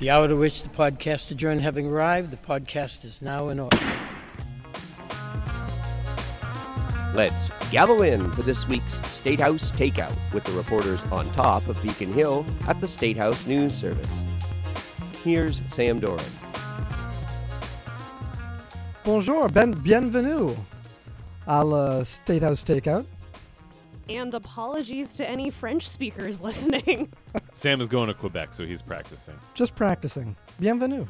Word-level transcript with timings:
The 0.00 0.08
hour 0.08 0.28
to 0.28 0.34
which 0.34 0.62
the 0.62 0.70
podcast 0.70 1.30
adjourned 1.30 1.60
having 1.60 1.88
arrived, 1.90 2.30
the 2.30 2.38
podcast 2.38 3.04
is 3.04 3.20
now 3.20 3.50
in 3.50 3.60
order. 3.60 3.76
Let's 7.14 7.50
gavel 7.70 8.00
in 8.00 8.30
for 8.30 8.40
this 8.40 8.66
week's 8.66 8.94
State 9.08 9.40
House 9.40 9.70
Takeout 9.72 10.16
with 10.32 10.44
the 10.44 10.52
reporters 10.52 11.02
on 11.12 11.26
top 11.32 11.68
of 11.68 11.82
Beacon 11.82 12.14
Hill 12.14 12.46
at 12.66 12.80
the 12.80 12.88
State 12.88 13.18
House 13.18 13.46
News 13.46 13.74
Service. 13.74 14.24
Here's 15.22 15.60
Sam 15.68 16.00
Doran. 16.00 16.24
Bonjour, 19.04 19.50
ben, 19.50 19.72
bienvenue 19.72 20.56
à 21.46 21.62
la 21.62 22.04
State 22.04 22.40
House 22.42 22.64
Takeout. 22.64 23.04
And 24.10 24.34
apologies 24.34 25.16
to 25.18 25.28
any 25.28 25.50
French 25.50 25.88
speakers 25.88 26.40
listening. 26.48 27.12
Sam 27.52 27.80
is 27.80 27.86
going 27.86 28.08
to 28.08 28.14
Quebec, 28.14 28.52
so 28.52 28.66
he's 28.66 28.82
practicing. 28.82 29.34
Just 29.54 29.76
practicing. 29.76 30.34
Bienvenue. 30.58 31.06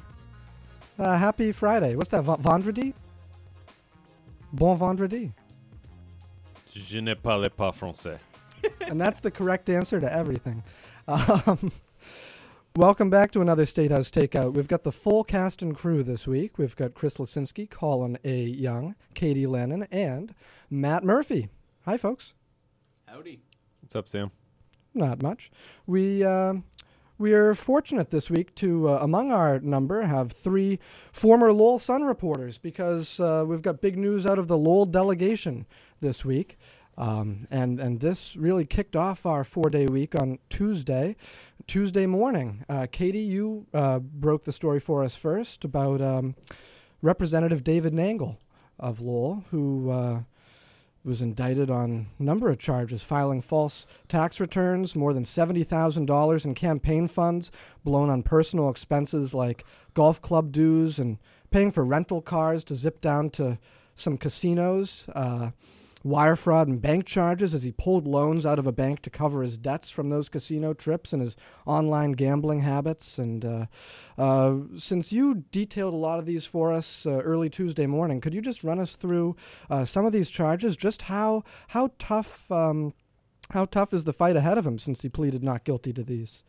Uh, 0.99 1.17
happy 1.17 1.51
Friday. 1.51 1.97
What's 1.97 2.11
that? 2.11 2.25
V- 2.25 2.37
vendredi? 2.41 2.95
Bon 4.53 4.77
vendredi. 4.77 5.33
Je 6.71 7.01
ne 7.01 7.15
parle 7.15 7.49
pas 7.49 7.73
français. 7.75 8.19
and 8.87 9.01
that's 9.01 9.21
the 9.21 9.31
correct 9.31 9.71
answer 9.71 9.99
to 9.99 10.13
everything. 10.13 10.63
Um, 11.09 11.73
welcome 12.77 13.09
back 13.09 13.31
to 13.33 13.41
another 13.41 13.65
State 13.65 13.91
House 13.91 14.11
Takeout. 14.11 14.53
We've 14.53 14.69
got 14.69 14.85
the 14.85 14.93
full 14.93 15.25
cast 15.25 15.63
and 15.63 15.75
crew 15.75 16.03
this 16.03 16.29
week. 16.29 16.59
We've 16.59 16.77
got 16.77 16.93
Chris 16.93 17.17
Lisinski, 17.17 17.69
Colin 17.71 18.19
A. 18.25 18.43
Young, 18.45 18.95
Katie 19.15 19.47
Lennon, 19.47 19.85
and 19.91 20.35
Matt 20.69 21.03
Murphy. 21.03 21.49
Hi, 21.87 21.97
folks. 21.97 22.35
Howdy. 23.13 23.41
What's 23.83 23.97
up, 23.97 24.07
Sam? 24.07 24.31
Not 24.95 25.21
much. 25.21 25.51
We 25.85 26.23
uh, 26.23 26.55
we 27.19 27.33
are 27.33 27.57
fortunate 27.57 28.11
this 28.11 28.31
week 28.31 28.55
to, 28.57 28.89
uh, 28.89 28.99
among 29.03 29.33
our 29.33 29.59
number, 29.59 30.03
have 30.03 30.31
three 30.31 30.79
former 31.11 31.53
Lowell 31.53 31.81
Sun 31.81 32.05
reporters 32.05 32.57
because 32.59 33.19
uh, 33.19 33.45
we've 33.49 33.63
got 33.63 33.81
big 33.81 33.99
news 33.99 34.27
out 34.27 34.39
of 34.39 34.47
the 34.47 34.57
Lowell 34.57 34.87
delegation 34.87 35.67
this 36.01 36.25
week. 36.25 36.57
Um, 36.97 37.49
and 37.51 37.81
and 37.81 37.99
this 37.99 38.37
really 38.37 38.65
kicked 38.65 38.95
off 38.95 39.27
our 39.27 39.43
four 39.43 39.71
day 39.71 39.89
week 39.89 40.15
on 40.15 40.39
Tuesday, 40.49 41.17
Tuesday 41.67 42.07
morning. 42.07 42.65
Uh, 42.69 42.87
Katie, 42.89 43.19
you 43.19 43.67
uh, 43.75 43.99
broke 43.99 44.45
the 44.45 44.53
story 44.53 44.79
for 44.79 45.03
us 45.03 45.17
first 45.17 45.65
about 45.65 46.01
um, 46.01 46.37
Representative 47.03 47.65
David 47.65 47.93
Nangle 47.93 48.37
of 48.79 49.01
Lowell, 49.01 49.47
who 49.51 49.91
uh, 49.91 50.21
was 51.05 51.23
indicted 51.23 51.71
on 51.71 52.07
a 52.19 52.23
number 52.23 52.51
of 52.51 52.59
charges 52.59 53.03
filing 53.03 53.41
false 53.41 53.87
tax 54.09 54.39
returns, 54.39 54.95
more 54.95 55.15
than 55.15 55.23
$70,000 55.23 56.45
in 56.45 56.55
campaign 56.55 57.09
funds 57.09 57.51
blown 57.85 58.11
on 58.11 58.23
personal 58.23 58.69
expenses 58.69 59.33
like 59.33 59.65
golf 59.95 60.21
club 60.21 60.53
dues, 60.53 60.99
and 60.99 61.19
paying 61.51 61.73
for 61.73 61.85
rental 61.85 62.21
cars 62.21 62.65
to 62.65 62.77
zip 62.77 63.01
down 63.01 63.31
to 63.31 63.59
some 63.95 64.19
casinos. 64.19 65.09
Uh, 65.15 65.51
wire 66.03 66.37
fraud 66.37 66.69
and 66.69 66.81
bank 66.81 67.05
charges 67.05 67.53
as 67.53 67.63
he 67.63 67.73
pulled 67.73 68.07
loans 68.07 68.47
out 68.47 68.59
of 68.59 68.67
a 68.67 68.73
bank 68.73 69.03
to 69.03 69.11
cover 69.11 69.43
his 69.43 69.59
debts 69.59 69.91
from 69.91 70.09
those 70.09 70.29
casino 70.29 70.73
trips 70.73 71.13
and 71.13 71.23
his 71.23 71.37
online 71.67 72.13
gambling 72.13 72.61
habits. 72.61 73.19
And 73.19 73.45
uh, 73.45 73.67
uh, 74.17 74.59
since 74.77 75.13
you 75.13 75.45
detailed 75.51 75.95
a 75.95 75.99
lot 75.99 76.19
of 76.19 76.27
these 76.27 76.47
for 76.47 76.73
us 76.73 77.05
uh, 77.07 77.11
early 77.11 77.51
Tuesday 77.51 77.87
morning, 77.87 78.21
could 78.21 78.35
you 78.35 78.41
just 78.41 78.65
run 78.65 78.79
us 78.79 78.97
through 78.97 79.37
uh, 79.69 79.85
some 79.85 80.07
of 80.07 80.13
these 80.13 80.31
charges? 80.31 80.77
Just 80.77 81.03
how 81.03 81.45
how 81.69 81.91
tough 81.99 82.51
um, 82.51 82.95
how 83.51 83.67
tough 83.67 83.93
is 83.93 84.05
the 84.05 84.13
fight 84.13 84.37
ahead 84.37 84.59
of 84.59 84.67
him 84.67 84.79
since 84.79 85.03
he 85.03 85.09
pleaded 85.09 85.43
not 85.43 85.65
guilty 85.65 85.93
to 85.93 86.03
these? 86.03 86.43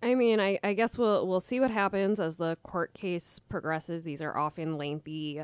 I 0.00 0.14
mean, 0.14 0.38
I, 0.38 0.58
I 0.62 0.72
guess 0.74 0.96
we'll 0.96 1.26
we'll 1.26 1.40
see 1.40 1.60
what 1.60 1.70
happens 1.70 2.20
as 2.20 2.36
the 2.36 2.56
court 2.62 2.94
case 2.94 3.38
progresses. 3.38 4.04
These 4.04 4.22
are 4.22 4.36
often 4.36 4.78
lengthy 4.78 5.42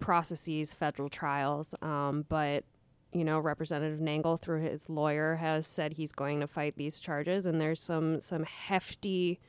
processes, 0.00 0.74
federal 0.74 1.08
trials. 1.08 1.74
Um, 1.82 2.24
but 2.28 2.64
you 3.12 3.24
know, 3.24 3.40
Representative 3.40 3.98
Nangle, 3.98 4.40
through 4.40 4.62
his 4.62 4.88
lawyer, 4.88 5.36
has 5.36 5.66
said 5.66 5.94
he's 5.94 6.12
going 6.12 6.40
to 6.40 6.46
fight 6.46 6.76
these 6.76 7.00
charges, 7.00 7.44
and 7.46 7.60
there's 7.60 7.80
some 7.80 8.20
some 8.20 8.44
hefty 8.44 9.40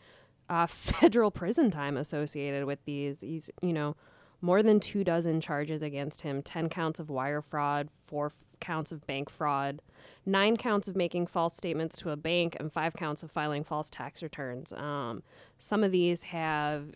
uh, 0.50 0.66
federal 0.68 1.32
prison 1.32 1.72
time 1.72 1.98
associated 1.98 2.66
with 2.66 2.84
these. 2.86 3.22
He's 3.22 3.50
you 3.62 3.74
know 3.74 3.96
more 4.42 4.64
than 4.64 4.80
two 4.80 5.04
dozen 5.04 5.40
charges 5.40 5.84
against 5.84 6.22
him 6.22 6.42
10 6.42 6.68
counts 6.70 7.00
of 7.00 7.10
wire 7.10 7.42
fraud, 7.42 7.90
four 7.92 8.28
f- 8.28 8.44
counts 8.60 8.92
of 8.92 9.06
bank 9.06 9.30
fraud, 9.30 9.82
nine 10.26 10.58
counts 10.58 10.88
of 10.88 10.96
making 10.96 11.28
false 11.28 11.56
statements 11.56 11.98
to 12.00 12.10
a 12.10 12.16
bank, 12.16 12.58
and 12.60 12.74
five 12.74 12.94
counts 12.94 13.22
of 13.22 13.32
filing 13.32 13.64
false 13.64 13.90
tax 13.90 14.24
returns. 14.24 14.74
Um, 14.74 15.22
some 15.60 15.84
of 15.84 15.92
these 15.92 16.24
have 16.24 16.96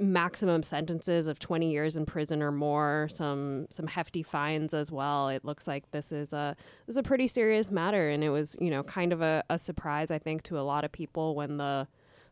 maximum 0.00 0.62
sentences 0.62 1.26
of 1.26 1.40
20 1.40 1.70
years 1.70 1.96
in 1.96 2.06
prison 2.06 2.40
or 2.40 2.52
more 2.52 3.08
some 3.10 3.66
some 3.68 3.88
hefty 3.88 4.22
fines 4.22 4.72
as 4.72 4.92
well 4.92 5.28
it 5.28 5.44
looks 5.44 5.66
like 5.66 5.90
this 5.90 6.12
is 6.12 6.32
a 6.32 6.54
this 6.86 6.94
is 6.94 6.96
a 6.96 7.02
pretty 7.02 7.26
serious 7.26 7.68
matter 7.68 8.08
and 8.08 8.22
it 8.22 8.30
was 8.30 8.56
you 8.60 8.70
know 8.70 8.84
kind 8.84 9.12
of 9.12 9.20
a, 9.20 9.42
a 9.50 9.58
surprise 9.58 10.12
i 10.12 10.18
think 10.18 10.42
to 10.44 10.56
a 10.56 10.62
lot 10.62 10.84
of 10.84 10.92
people 10.92 11.34
when 11.34 11.56
the 11.56 11.88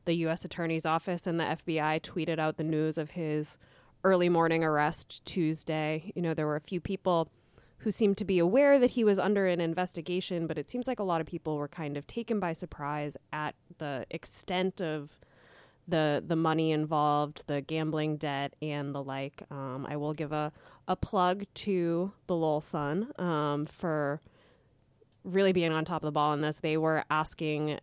the 0.07 0.15
U.S. 0.15 0.45
Attorney's 0.45 0.87
Office 0.87 1.27
and 1.27 1.39
the 1.39 1.45
FBI 1.45 2.01
tweeted 2.01 2.39
out 2.39 2.57
the 2.57 2.65
news 2.65 2.97
of 2.97 3.11
his 3.11 3.59
early 4.05 4.29
morning 4.29 4.65
arrest 4.65 5.25
Tuesday. 5.25 6.13
You 6.15 6.23
know, 6.23 6.33
there 6.33 6.47
were 6.47 6.57
a 6.57 6.61
few 6.61 6.81
people 6.81 7.29
who 7.79 7.91
seemed 7.91 8.17
to 8.17 8.25
be 8.25 8.39
aware 8.39 8.79
that 8.79 8.93
he 8.93 9.05
was 9.05 9.19
under 9.19 9.47
an 9.47 9.61
investigation, 9.61 10.47
but 10.47 10.57
it 10.57 10.71
seems 10.71 10.87
like 10.87 10.99
a 10.99 11.05
lot 11.05 11.21
of 11.21 11.27
people 11.27 11.57
were 11.57 11.69
kind 11.69 11.97
of 11.97 12.07
taken 12.07 12.41
by 12.41 12.53
surprise 12.53 13.17
at 13.33 13.55
the 13.79 14.07
extent 14.11 14.81
of 14.81 15.19
the 15.89 16.23
the 16.27 16.37
money 16.37 16.73
involved, 16.73 17.47
the 17.47 17.61
gambling 17.61 18.17
debt, 18.17 18.55
and 18.61 18.95
the 18.95 19.03
like. 19.03 19.43
Um, 19.51 19.87
I 19.89 19.97
will 19.97 20.15
give 20.15 20.33
a, 20.33 20.53
a 20.89 20.97
plug 20.97 21.45
to 21.55 22.13
the 22.27 22.35
Lowell 22.35 22.61
Sun 22.61 23.13
um, 23.19 23.65
for 23.65 24.21
really 25.25 25.53
being 25.53 25.73
on 25.73 25.85
top 25.85 26.03
of 26.03 26.07
the 26.07 26.13
ball 26.13 26.33
on 26.33 26.41
this. 26.41 26.61
They 26.61 26.77
were 26.77 27.05
asking 27.11 27.81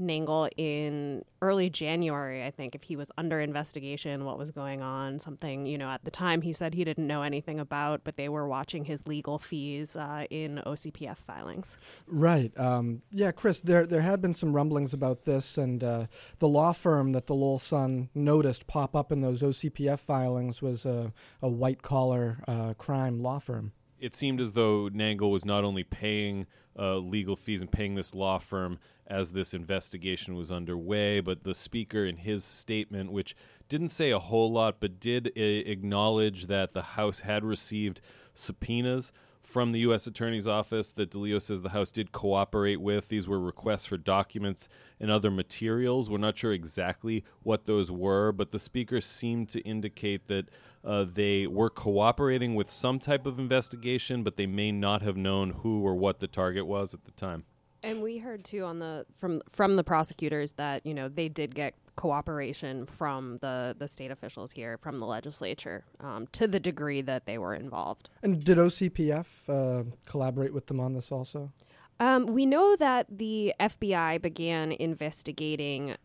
Nangle 0.00 0.48
in 0.56 1.24
early 1.42 1.70
January, 1.70 2.44
I 2.44 2.50
think, 2.50 2.74
if 2.74 2.84
he 2.84 2.96
was 2.96 3.10
under 3.16 3.40
investigation, 3.40 4.24
what 4.24 4.38
was 4.38 4.50
going 4.50 4.82
on, 4.82 5.18
something, 5.18 5.66
you 5.66 5.78
know, 5.78 5.88
at 5.88 6.04
the 6.04 6.10
time 6.10 6.42
he 6.42 6.52
said 6.52 6.74
he 6.74 6.84
didn't 6.84 7.06
know 7.06 7.22
anything 7.22 7.60
about, 7.60 8.02
but 8.04 8.16
they 8.16 8.28
were 8.28 8.48
watching 8.48 8.84
his 8.84 9.06
legal 9.06 9.38
fees 9.38 9.96
uh, 9.96 10.26
in 10.30 10.60
OCPF 10.66 11.18
filings. 11.18 11.78
Right. 12.06 12.52
Um, 12.58 13.02
yeah, 13.10 13.32
Chris, 13.32 13.60
there, 13.60 13.86
there 13.86 14.02
had 14.02 14.20
been 14.20 14.34
some 14.34 14.52
rumblings 14.52 14.92
about 14.92 15.24
this, 15.24 15.56
and 15.58 15.82
uh, 15.84 16.06
the 16.38 16.48
law 16.48 16.72
firm 16.72 17.12
that 17.12 17.26
the 17.26 17.34
Lowell 17.34 17.58
Sun 17.58 18.10
noticed 18.14 18.66
pop 18.66 18.96
up 18.96 19.12
in 19.12 19.20
those 19.20 19.42
OCPF 19.42 20.00
filings 20.00 20.60
was 20.62 20.84
a, 20.84 21.12
a 21.42 21.48
white 21.48 21.82
collar 21.82 22.42
uh, 22.48 22.74
crime 22.74 23.22
law 23.22 23.38
firm. 23.38 23.72
It 24.00 24.14
seemed 24.14 24.40
as 24.40 24.54
though 24.54 24.88
Nangle 24.88 25.30
was 25.30 25.44
not 25.44 25.62
only 25.62 25.84
paying 25.84 26.46
uh, 26.78 26.96
legal 26.96 27.36
fees 27.36 27.60
and 27.60 27.70
paying 27.70 27.94
this 27.94 28.14
law 28.14 28.38
firm 28.38 28.78
as 29.06 29.32
this 29.32 29.52
investigation 29.52 30.34
was 30.34 30.50
underway, 30.50 31.20
but 31.20 31.44
the 31.44 31.54
speaker 31.54 32.04
in 32.06 32.16
his 32.16 32.44
statement, 32.44 33.12
which 33.12 33.36
didn't 33.68 33.88
say 33.88 34.10
a 34.10 34.18
whole 34.18 34.50
lot, 34.50 34.76
but 34.80 35.00
did 35.00 35.26
acknowledge 35.36 36.46
that 36.46 36.72
the 36.72 36.82
House 36.82 37.20
had 37.20 37.44
received 37.44 38.00
subpoenas 38.34 39.12
from 39.42 39.72
the 39.72 39.80
U.S. 39.80 40.06
Attorney's 40.06 40.46
Office 40.46 40.92
that 40.92 41.10
DeLeo 41.10 41.40
says 41.40 41.62
the 41.62 41.70
House 41.70 41.90
did 41.90 42.12
cooperate 42.12 42.80
with. 42.80 43.08
These 43.08 43.26
were 43.26 43.40
requests 43.40 43.86
for 43.86 43.96
documents 43.96 44.68
and 45.00 45.10
other 45.10 45.30
materials. 45.30 46.08
We're 46.08 46.18
not 46.18 46.36
sure 46.36 46.52
exactly 46.52 47.24
what 47.42 47.66
those 47.66 47.90
were, 47.90 48.32
but 48.32 48.52
the 48.52 48.58
speaker 48.58 49.00
seemed 49.00 49.48
to 49.50 49.60
indicate 49.62 50.28
that 50.28 50.48
uh, 50.84 51.04
they 51.04 51.46
were 51.46 51.70
cooperating 51.70 52.54
with 52.54 52.70
some 52.70 52.98
type 52.98 53.26
of 53.26 53.38
investigation, 53.38 54.22
but 54.22 54.36
they 54.36 54.46
may 54.46 54.72
not 54.72 55.02
have 55.02 55.16
known 55.16 55.50
who 55.50 55.84
or 55.86 55.94
what 55.94 56.20
the 56.20 56.26
target 56.26 56.66
was 56.66 56.94
at 56.94 57.04
the 57.04 57.10
time. 57.10 57.44
And 57.82 58.02
we 58.02 58.18
heard 58.18 58.44
too 58.44 58.64
on 58.64 58.78
the 58.78 59.06
from 59.16 59.40
from 59.48 59.76
the 59.76 59.84
prosecutors 59.84 60.52
that 60.52 60.84
you 60.84 60.92
know 60.92 61.08
they 61.08 61.28
did 61.28 61.54
get 61.54 61.74
cooperation 61.96 62.84
from 62.84 63.38
the 63.38 63.74
the 63.78 63.88
state 63.88 64.10
officials 64.10 64.52
here 64.52 64.76
from 64.76 64.98
the 64.98 65.06
legislature 65.06 65.84
um, 66.00 66.26
to 66.32 66.46
the 66.46 66.60
degree 66.60 67.00
that 67.00 67.24
they 67.24 67.38
were 67.38 67.54
involved. 67.54 68.10
And 68.22 68.44
did 68.44 68.58
OCPF 68.58 69.26
uh, 69.48 69.84
collaborate 70.06 70.52
with 70.52 70.66
them 70.66 70.78
on 70.78 70.92
this 70.92 71.10
also? 71.10 71.52
Um, 71.98 72.26
we 72.26 72.46
know 72.46 72.76
that 72.76 73.06
the 73.10 73.54
FBI 73.60 74.20
began 74.22 74.72
investigating 74.72 75.96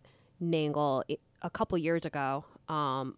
Nangle 0.42 1.04
a 1.42 1.50
couple 1.50 1.78
years 1.78 2.06
ago, 2.06 2.44
um, 2.68 3.16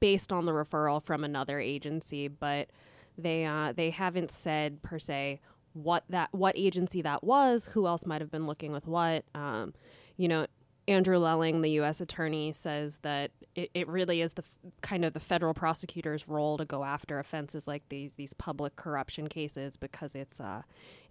based 0.00 0.32
on 0.32 0.46
the 0.46 0.52
referral 0.52 1.02
from 1.02 1.24
another 1.24 1.60
agency, 1.60 2.28
but 2.28 2.68
they 3.16 3.44
uh, 3.44 3.72
they 3.72 3.90
haven't 3.90 4.30
said 4.30 4.82
per 4.82 4.98
se 4.98 5.40
what 5.72 6.04
that 6.08 6.28
what 6.32 6.56
agency 6.56 7.02
that 7.02 7.24
was, 7.24 7.66
who 7.72 7.86
else 7.86 8.06
might 8.06 8.20
have 8.20 8.30
been 8.30 8.46
looking 8.46 8.72
with 8.72 8.86
what. 8.86 9.24
Um, 9.34 9.74
you 10.16 10.28
know, 10.28 10.46
Andrew 10.88 11.18
Lelling, 11.18 11.60
the 11.60 11.70
U.S. 11.72 12.00
attorney, 12.00 12.52
says 12.52 12.98
that 13.02 13.30
it, 13.54 13.70
it 13.74 13.88
really 13.88 14.22
is 14.22 14.32
the 14.32 14.42
f- 14.42 14.72
kind 14.80 15.04
of 15.04 15.12
the 15.12 15.20
federal 15.20 15.52
prosecutor's 15.52 16.28
role 16.28 16.56
to 16.56 16.64
go 16.64 16.82
after 16.82 17.18
offenses 17.18 17.68
like 17.68 17.82
these 17.88 18.14
these 18.14 18.32
public 18.32 18.74
corruption 18.76 19.28
cases 19.28 19.76
because 19.76 20.14
it's 20.14 20.40
uh 20.40 20.62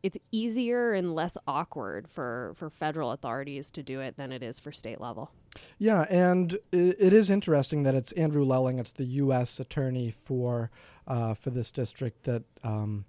it's 0.02 0.18
easier 0.32 0.94
and 0.94 1.14
less 1.14 1.38
awkward 1.48 2.08
for 2.08 2.54
for 2.56 2.70
federal 2.70 3.12
authorities 3.12 3.70
to 3.72 3.84
do 3.84 4.00
it 4.00 4.18
than 4.18 4.32
it 4.32 4.42
is 4.42 4.60
for 4.60 4.72
state 4.72 5.00
level. 5.00 5.32
Yeah, 5.77 6.06
and 6.09 6.57
it, 6.71 7.13
is 7.13 7.30
interesting 7.30 7.83
that 7.83 7.95
it's 7.95 8.12
Andrew 8.13 8.44
Lelling, 8.44 8.80
it's 8.80 8.94
the 8.94 9.06
U.S. 9.06 9.59
attorney 9.59 10.12
for 10.12 10.71
uh, 11.07 11.33
for 11.33 11.50
this 11.50 11.71
district 11.71 12.24
that. 12.24 12.44
Um, 12.63 13.06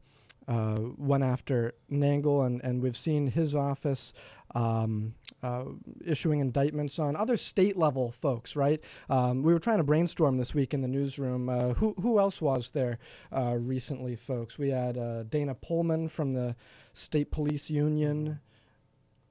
uh, 0.47 0.79
went 0.97 1.23
after 1.23 1.75
Nangle, 1.93 2.47
and, 2.47 2.65
and 2.65 2.81
we've 2.81 2.97
seen 2.97 3.27
his 3.27 3.55
office 3.55 4.15
um, 4.55 5.15
uh, 5.43 5.65
issuing 6.05 6.41
indictments 6.41 6.99
on 6.99 7.17
other 7.17 7.37
state 7.37 7.77
level 7.77 8.11
folks, 8.11 8.57
right? 8.57 8.83
Um, 9.11 9.43
we 9.43 9.53
were 9.53 9.59
trying 9.59 9.79
to 9.79 9.85
brainstorm 9.85 10.39
this 10.39 10.55
week 10.55 10.73
in 10.73 10.81
the 10.81 10.89
newsroom. 10.89 11.49
Uh, 11.49 11.75
who, 11.75 11.95
who 12.01 12.19
else 12.19 12.41
was 12.41 12.71
there 12.71 12.99
uh, 13.31 13.57
recently, 13.59 14.17
folks? 14.17 14.59
We 14.59 14.71
had 14.71 14.97
uh, 14.97 15.25
Dana 15.25 15.55
Pullman 15.55 16.09
from 16.09 16.33
the 16.33 16.57
State 16.93 17.31
Police 17.31 17.71
Union. 17.71 18.41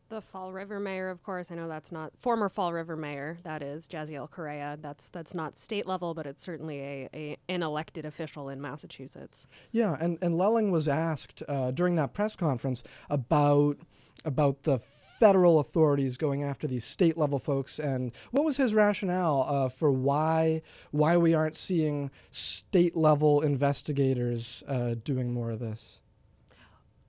The 0.09 0.21
Fall 0.21 0.53
River 0.53 0.79
mayor, 0.79 1.09
of 1.09 1.21
course, 1.21 1.51
I 1.51 1.55
know 1.55 1.67
that's 1.67 1.91
not 1.91 2.13
former 2.17 2.47
Fall 2.47 2.71
River 2.71 2.95
mayor. 2.95 3.37
That 3.43 3.61
is 3.61 3.89
Jasiel 3.89 4.29
Correia. 4.31 4.77
That's 4.79 5.09
that's 5.09 5.33
not 5.33 5.57
state 5.57 5.85
level, 5.85 6.13
but 6.13 6.25
it's 6.25 6.41
certainly 6.41 6.79
a, 6.79 7.09
a 7.13 7.37
an 7.49 7.61
elected 7.61 8.05
official 8.05 8.47
in 8.47 8.61
Massachusetts. 8.61 9.47
Yeah, 9.71 9.97
and 9.99 10.17
and 10.21 10.37
Lelling 10.37 10.71
was 10.71 10.87
asked 10.87 11.43
uh, 11.49 11.71
during 11.71 11.97
that 11.97 12.13
press 12.13 12.37
conference 12.37 12.83
about 13.09 13.79
about 14.23 14.63
the 14.63 14.79
federal 14.79 15.59
authorities 15.59 16.15
going 16.15 16.43
after 16.43 16.67
these 16.67 16.85
state 16.85 17.17
level 17.17 17.39
folks 17.39 17.79
and 17.79 18.13
what 18.29 18.45
was 18.45 18.57
his 18.57 18.75
rationale 18.75 19.45
uh, 19.47 19.67
for 19.67 19.91
why 19.91 20.61
why 20.91 21.17
we 21.17 21.33
aren't 21.33 21.55
seeing 21.55 22.11
state 22.29 22.95
level 22.95 23.41
investigators 23.41 24.63
uh, 24.67 24.93
doing 25.03 25.33
more 25.33 25.49
of 25.49 25.59
this 25.59 25.99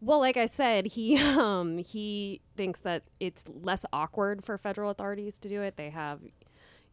well, 0.01 0.21
like 0.21 0.37
I 0.37 0.47
said, 0.47 0.87
he 0.87 1.19
um, 1.39 1.79
he 1.79 2.41
thinks 2.57 2.81
that 2.81 3.05
it's 3.21 3.45
less 3.49 3.85
awkward 3.93 4.45
for 4.45 4.59
federal 4.59 4.91
authorities 4.91 5.39
to 5.41 5.49
do 5.49 5.63
it. 5.63 5.77
They 5.77 5.91
have, 5.91 6.21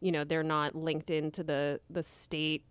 you 0.00 0.12
know, 0.12 0.24
they're 0.24 0.42
not 0.42 0.74
linked 0.74 1.10
into 1.10 1.42
the 1.44 1.80
the 1.90 2.02
state 2.02 2.64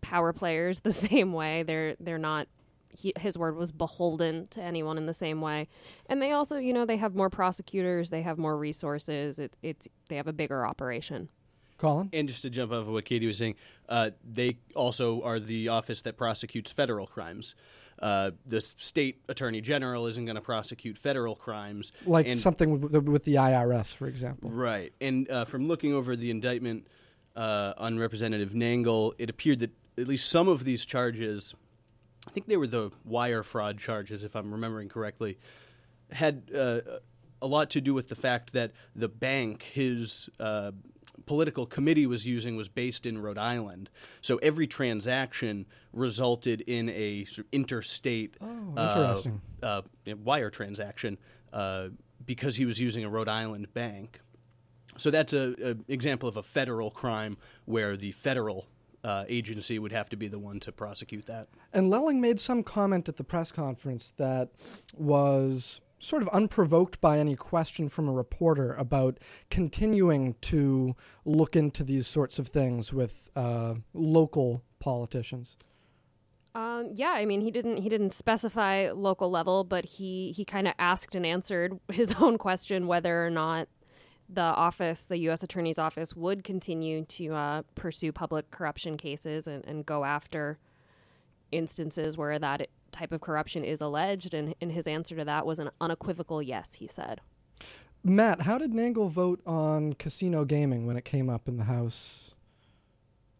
power 0.00 0.32
players 0.32 0.80
the 0.82 0.92
same 0.92 1.32
way. 1.32 1.62
They're 1.62 1.96
they're 2.00 2.18
not. 2.18 2.48
He, 2.90 3.12
his 3.20 3.38
word 3.38 3.54
was 3.54 3.70
beholden 3.70 4.48
to 4.48 4.62
anyone 4.62 4.96
in 4.96 5.06
the 5.06 5.14
same 5.14 5.40
way, 5.40 5.68
and 6.06 6.20
they 6.22 6.32
also, 6.32 6.56
you 6.56 6.72
know, 6.72 6.84
they 6.84 6.96
have 6.96 7.14
more 7.14 7.30
prosecutors. 7.30 8.10
They 8.10 8.22
have 8.22 8.38
more 8.38 8.56
resources. 8.56 9.38
It, 9.38 9.56
it's 9.62 9.86
they 10.08 10.16
have 10.16 10.26
a 10.26 10.32
bigger 10.32 10.66
operation. 10.66 11.28
Colin? 11.76 12.10
And 12.12 12.26
just 12.28 12.42
to 12.42 12.50
jump 12.50 12.72
off 12.72 12.80
of 12.80 12.88
what 12.88 13.04
Katie 13.04 13.26
was 13.26 13.38
saying, 13.38 13.54
uh, 13.88 14.10
they 14.24 14.58
also 14.74 15.22
are 15.22 15.38
the 15.38 15.68
office 15.68 16.02
that 16.02 16.16
prosecutes 16.16 16.72
federal 16.72 17.06
crimes. 17.06 17.54
Uh, 18.00 18.30
the 18.46 18.60
state 18.60 19.20
attorney 19.28 19.60
general 19.60 20.06
isn't 20.06 20.24
going 20.24 20.36
to 20.36 20.40
prosecute 20.40 20.96
federal 20.96 21.34
crimes, 21.34 21.92
like 22.06 22.26
and, 22.26 22.38
something 22.38 22.80
with 22.80 22.92
the, 22.92 23.00
with 23.00 23.24
the, 23.24 23.34
IRS, 23.34 23.94
for 23.94 24.06
example. 24.06 24.50
Right. 24.50 24.92
And 25.00 25.28
uh, 25.30 25.44
from 25.44 25.66
looking 25.66 25.92
over 25.92 26.14
the 26.14 26.30
indictment 26.30 26.86
uh, 27.34 27.74
on 27.76 27.98
Representative 27.98 28.50
Nangle, 28.50 29.14
it 29.18 29.28
appeared 29.28 29.58
that 29.60 29.72
at 29.98 30.06
least 30.06 30.30
some 30.30 30.48
of 30.48 30.64
these 30.64 30.86
charges, 30.86 31.54
I 32.26 32.30
think 32.30 32.46
they 32.46 32.56
were 32.56 32.66
the 32.68 32.92
wire 33.04 33.42
fraud 33.42 33.78
charges, 33.78 34.22
if 34.22 34.36
I'm 34.36 34.52
remembering 34.52 34.88
correctly, 34.88 35.38
had 36.12 36.50
uh, 36.56 36.80
a 37.42 37.46
lot 37.46 37.70
to 37.70 37.80
do 37.80 37.94
with 37.94 38.08
the 38.08 38.14
fact 38.14 38.52
that 38.52 38.72
the 38.94 39.08
bank, 39.08 39.62
his 39.62 40.28
uh, 40.38 40.72
political 41.28 41.66
committee 41.66 42.06
was 42.06 42.26
using 42.26 42.56
was 42.56 42.68
based 42.68 43.04
in 43.06 43.18
Rhode 43.18 43.38
Island. 43.38 43.90
So 44.22 44.38
every 44.38 44.66
transaction 44.66 45.66
resulted 45.92 46.62
in 46.62 46.88
a 46.88 47.24
sort 47.26 47.46
of 47.46 47.52
interstate 47.52 48.36
oh, 48.40 48.70
interesting. 48.70 49.40
Uh, 49.62 49.82
uh, 50.06 50.14
wire 50.24 50.48
transaction 50.48 51.18
uh, 51.52 51.88
because 52.24 52.56
he 52.56 52.64
was 52.64 52.80
using 52.80 53.04
a 53.04 53.10
Rhode 53.10 53.28
Island 53.28 53.72
bank. 53.74 54.20
So 54.96 55.10
that's 55.10 55.34
an 55.34 55.84
example 55.86 56.28
of 56.28 56.36
a 56.36 56.42
federal 56.42 56.90
crime 56.90 57.36
where 57.66 57.96
the 57.96 58.12
federal 58.12 58.66
uh, 59.04 59.24
agency 59.28 59.78
would 59.78 59.92
have 59.92 60.08
to 60.08 60.16
be 60.16 60.28
the 60.28 60.38
one 60.38 60.58
to 60.60 60.72
prosecute 60.72 61.26
that. 61.26 61.48
And 61.72 61.90
Lelling 61.90 62.20
made 62.20 62.40
some 62.40 62.62
comment 62.62 63.08
at 63.08 63.16
the 63.16 63.22
press 63.22 63.52
conference 63.52 64.12
that 64.16 64.48
was 64.96 65.80
sort 65.98 66.22
of 66.22 66.28
unprovoked 66.28 67.00
by 67.00 67.18
any 67.18 67.36
question 67.36 67.88
from 67.88 68.08
a 68.08 68.12
reporter 68.12 68.74
about 68.74 69.18
continuing 69.50 70.34
to 70.40 70.94
look 71.24 71.56
into 71.56 71.82
these 71.82 72.06
sorts 72.06 72.38
of 72.38 72.48
things 72.48 72.92
with 72.92 73.30
uh, 73.34 73.74
local 73.92 74.62
politicians. 74.78 75.56
Um, 76.54 76.90
yeah, 76.94 77.10
I 77.10 77.24
mean, 77.24 77.40
he 77.40 77.50
didn't 77.50 77.76
he 77.78 77.88
didn't 77.88 78.12
specify 78.12 78.90
local 78.90 79.30
level, 79.30 79.64
but 79.64 79.84
he 79.84 80.32
he 80.32 80.44
kind 80.44 80.66
of 80.66 80.74
asked 80.78 81.14
and 81.14 81.24
answered 81.24 81.78
his 81.92 82.14
own 82.18 82.38
question 82.38 82.86
whether 82.86 83.24
or 83.24 83.30
not 83.30 83.68
the 84.28 84.42
office, 84.42 85.06
the 85.06 85.18
U.S. 85.20 85.42
Attorney's 85.42 85.78
Office, 85.78 86.14
would 86.14 86.44
continue 86.44 87.04
to 87.04 87.34
uh, 87.34 87.62
pursue 87.74 88.12
public 88.12 88.50
corruption 88.50 88.96
cases 88.96 89.46
and, 89.46 89.64
and 89.64 89.86
go 89.86 90.04
after 90.04 90.58
instances 91.50 92.18
where 92.18 92.38
that 92.38 92.68
type 92.98 93.12
of 93.12 93.20
corruption 93.20 93.64
is 93.64 93.80
alleged, 93.80 94.34
and, 94.34 94.54
and 94.60 94.72
his 94.72 94.86
answer 94.86 95.16
to 95.16 95.24
that 95.24 95.46
was 95.46 95.58
an 95.58 95.70
unequivocal 95.80 96.42
yes, 96.42 96.74
he 96.74 96.88
said. 96.88 97.20
Matt, 98.04 98.42
how 98.42 98.58
did 98.58 98.72
Nangle 98.72 99.10
vote 99.10 99.40
on 99.46 99.92
casino 99.94 100.44
gaming 100.44 100.86
when 100.86 100.96
it 100.96 101.04
came 101.04 101.28
up 101.28 101.48
in 101.48 101.56
the 101.56 101.64
House? 101.64 102.32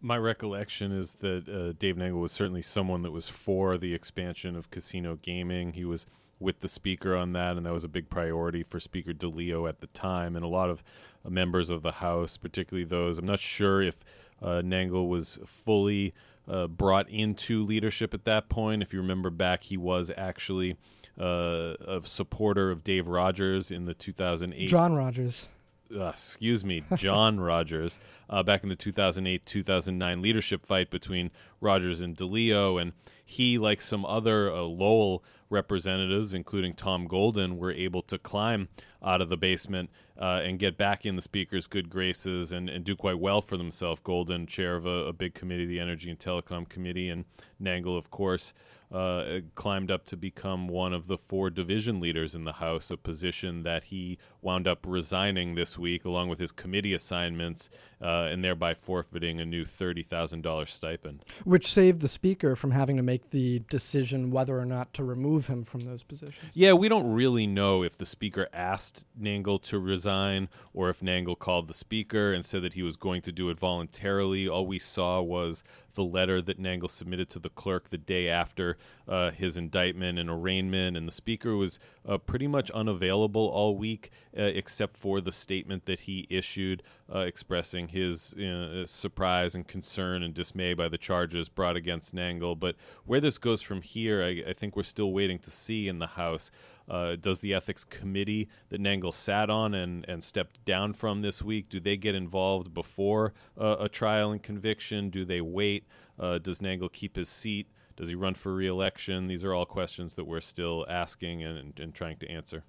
My 0.01 0.17
recollection 0.17 0.93
is 0.93 1.15
that 1.17 1.49
uh, 1.49 1.73
Dave 1.79 1.97
Nangle 1.97 2.21
was 2.21 2.33
certainly 2.33 2.63
someone 2.63 3.03
that 3.03 3.11
was 3.11 3.29
for 3.29 3.77
the 3.77 3.95
expansion 3.95 4.57
of 4.57 4.71
casino 4.71 5.17
gaming. 5.17 5.73
He 5.73 5.85
was 5.85 6.07
with 6.41 6.61
the 6.61 6.69
speaker 6.69 7.17
on 7.17 7.33
that, 7.33 7.57
and 7.57 7.67
that 7.67 7.73
was 7.73 7.85
a 7.85 7.89
big 7.89 8.09
priority 8.09 8.63
for 8.63 8.79
Speaker 8.79 9.13
DeLeo 9.13 9.69
at 9.69 9.81
the 9.81 9.89
time. 9.89 10.37
And 10.37 10.45
a 10.45 10.49
lot 10.49 10.71
of 10.71 10.85
uh, 11.25 11.31
members 11.31 11.71
of 11.71 11.83
the 11.83 11.93
House, 11.93 12.37
particularly 12.37 12.85
those, 12.85 13.19
I'm 13.19 13.27
not 13.27 13.41
sure 13.41 13.83
if 13.83 14.05
uh, 14.41 14.63
Nangle 14.65 15.09
was 15.09 15.39
fully 15.45 16.15
uh, 16.49 16.67
brought 16.67 17.09
into 17.11 17.63
leadership 17.63 18.15
at 18.15 18.25
that 18.25 18.49
point. 18.49 18.83
If 18.83 18.93
you 18.93 19.01
remember 19.01 19.31
back, 19.31 19.65
he 19.65 19.77
was 19.77 20.11
actually 20.17 20.77
uh, 21.21 21.75
a 21.87 22.01
supporter 22.05 22.71
of 22.71 22.85
Dave 22.85 23.09
Rogers 23.09 23.71
in 23.71 23.85
the 23.85 23.95
2008. 23.95 24.69
John 24.69 24.95
Rogers. 24.95 25.49
Uh, 25.95 26.09
excuse 26.09 26.65
me, 26.67 26.85
John 26.97 27.41
Rogers, 27.41 27.99
uh, 28.29 28.43
back 28.43 28.63
in 28.63 28.69
the 28.69 28.77
2008 28.77 29.47
2009 29.47 30.21
leadership 30.21 30.67
fight 30.67 30.91
between 30.91 31.31
Rogers 31.63 32.03
and 32.03 32.15
DeLeo. 32.15 32.81
And 32.81 32.93
he, 33.25 33.57
like 33.57 33.81
some 33.81 34.05
other 34.05 34.53
uh, 34.53 34.61
Lowell 34.63 35.25
representatives, 35.49 36.35
including 36.35 36.75
Tom 36.75 37.07
Golden, 37.07 37.57
were 37.57 37.73
able 37.73 38.03
to 38.03 38.19
climb 38.19 38.69
out 39.03 39.23
of 39.23 39.31
the 39.31 39.37
basement 39.39 39.89
uh, 40.19 40.41
and 40.43 40.59
get 40.59 40.77
back 40.77 41.07
in 41.07 41.17
the 41.17 41.23
speaker's 41.23 41.67
good 41.67 41.89
graces 41.89 42.53
and, 42.53 42.69
and 42.69 42.85
do 42.85 42.97
quite 42.97 43.19
well 43.19 43.41
for 43.41 43.57
themselves. 43.57 44.01
Golden, 44.03 44.47
chair 44.47 44.75
of 44.75 44.85
a, 44.85 45.07
a, 45.07 45.13
big 45.13 45.35
committee, 45.35 45.67
the 45.67 45.79
Energy 45.79 46.11
and 46.11 46.19
Telecom 46.19 46.69
Committee, 46.69 47.09
and 47.09 47.25
Nangle, 47.63 47.97
of 47.97 48.11
course, 48.11 48.53
uh, 48.91 49.41
climbed 49.55 49.91
up 49.91 50.07
to 50.07 50.17
become 50.17 50.69
one 50.69 50.93
of 50.93 51.07
the 51.07 51.19
four 51.19 51.51
division 51.51 52.01
leaders 52.01 52.35
in 52.35 52.45
the 52.45 52.55
House, 52.55 52.91
a 52.91 52.97
position 52.97 53.63
that 53.63 53.85
he 53.85 54.19
wound 54.41 54.67
up 54.67 54.85
resigning 54.87 55.55
this 55.55 55.79
week, 55.79 56.05
along 56.05 56.29
with 56.29 56.39
his 56.39 56.53
committee 56.53 56.95
assignments, 56.95 57.69
uh, 58.01 58.29
and 58.31 58.43
thereby 58.43 58.75
forfeiting 58.75 59.41
a 59.41 59.45
new 59.45 59.65
$30,000 59.65 60.69
stipend. 60.69 61.25
Which 61.45 61.71
saved 61.71 62.01
the 62.01 62.09
Speaker 62.09 62.57
from 62.57 62.71
having 62.71 62.97
to 62.97 63.03
make 63.03 63.31
the 63.31 63.61
decision 63.69 64.31
whether 64.31 64.59
or 64.59 64.65
not 64.65 64.95
to 64.95 65.05
remove 65.05 65.49
him 65.49 65.65
from 65.65 65.81
those 65.81 66.03
positions. 66.03 66.51
Yeah, 66.55 66.73
we 66.73 66.89
don't 66.89 67.13
really 67.13 67.47
know 67.47 67.83
if 67.83 67.99
the 67.99 68.07
Speaker 68.07 68.49
asked 68.53 69.05
Nangle 69.21 69.61
to 69.65 69.79
resign 69.79 70.49
or 70.73 70.89
if 70.89 71.01
Nangle 71.01 71.39
called 71.39 71.69
the 71.69 71.75
Speaker 71.75 72.33
and 72.33 72.45
said 72.45 72.63
that 72.63 72.75
he 72.75 72.83
was 72.83 72.97
going 72.97 73.23
to 73.23 73.33
do 73.33 73.51
it 73.51 73.59
voluntarily. 73.59 74.49
All 74.49 74.67
we 74.67 74.79
saw 74.79 75.21
was 75.21 75.63
the 75.99 76.05
letter 76.05 76.41
that 76.41 76.63
Nangle 76.63 76.89
submitted 76.89 77.29
to 77.31 77.41
the 77.41 77.51
clerk 77.51 77.91
the 77.91 77.99
day 77.99 78.29
after 78.29 78.79
uh, 79.09 79.33
his 79.33 79.57
indictment 79.57 80.17
and 80.17 80.31
arraignment, 80.31 80.97
and 80.97 81.09
the 81.09 81.13
Speaker 81.13 81.57
was 81.57 81.81
uh, 82.09 82.19
pretty 82.19 82.47
much 82.47 82.71
unavailable 82.71 83.49
all 83.49 83.77
week, 83.77 84.13
uh, 84.39 84.43
except 84.43 84.97
for 84.97 85.21
the 85.21 85.33
statement 85.33 85.87
that 85.87 86.01
he 86.01 86.29
issued 86.31 86.85
uh, 87.13 87.19
expressing 87.21 87.89
his 87.89 88.33
uh, 88.35 88.87
surprise 88.87 89.57
and 89.57 89.67
concern 89.67 90.23
and 90.23 90.35
dismay 90.35 90.73
by 90.73 90.89
the 90.89 90.99
charges 90.99 91.49
brought 91.49 91.75
against 91.77 92.15
Nangle. 92.15 92.57
But 92.59 92.77
where 93.05 93.21
this 93.21 93.37
goes 93.37 93.61
from 93.61 93.83
here, 93.83 94.23
I, 94.23 94.51
I 94.51 94.53
think 94.53 94.77
we're 94.77 94.85
still 94.85 95.13
waiting 95.13 95.41
to 95.41 95.51
see 95.51 95.89
in 95.89 95.99
the 95.99 96.07
House. 96.07 96.53
Uh, 96.89 97.17
does 97.17 97.41
the 97.41 97.53
ethics 97.55 97.85
committee 97.85 98.49
that 98.71 98.81
Nangle 98.81 99.13
sat 99.15 99.51
on 99.51 99.75
and, 99.75 100.05
and 100.09 100.23
stepped 100.25 100.65
down 100.65 100.93
from 100.95 101.21
this 101.21 101.43
week, 101.43 101.69
do 101.69 101.81
they 101.81 101.97
get 101.97 102.15
involved 102.15 102.73
before 102.73 103.35
uh, 103.61 103.77
a 103.81 103.89
trial 103.89 104.31
and 104.33 104.43
conviction? 104.43 105.11
Do 105.11 105.25
they 105.25 105.41
wait? 105.41 105.85
Uh, 106.19 106.39
does 106.39 106.61
Nangle 106.61 106.91
keep 106.93 107.17
his 107.17 107.29
seat? 107.29 107.69
Does 107.97 108.09
he 108.09 108.15
run 108.15 108.35
for 108.35 108.55
reelection? 108.55 109.27
These 109.27 109.45
are 109.45 109.53
all 109.53 109.67
questions 109.67 110.15
that 110.15 110.25
we're 110.25 110.41
still 110.41 110.87
asking 110.89 111.43
and, 111.43 111.79
and 111.79 111.93
trying 111.95 112.17
to 112.19 112.31
answer. 112.31 112.65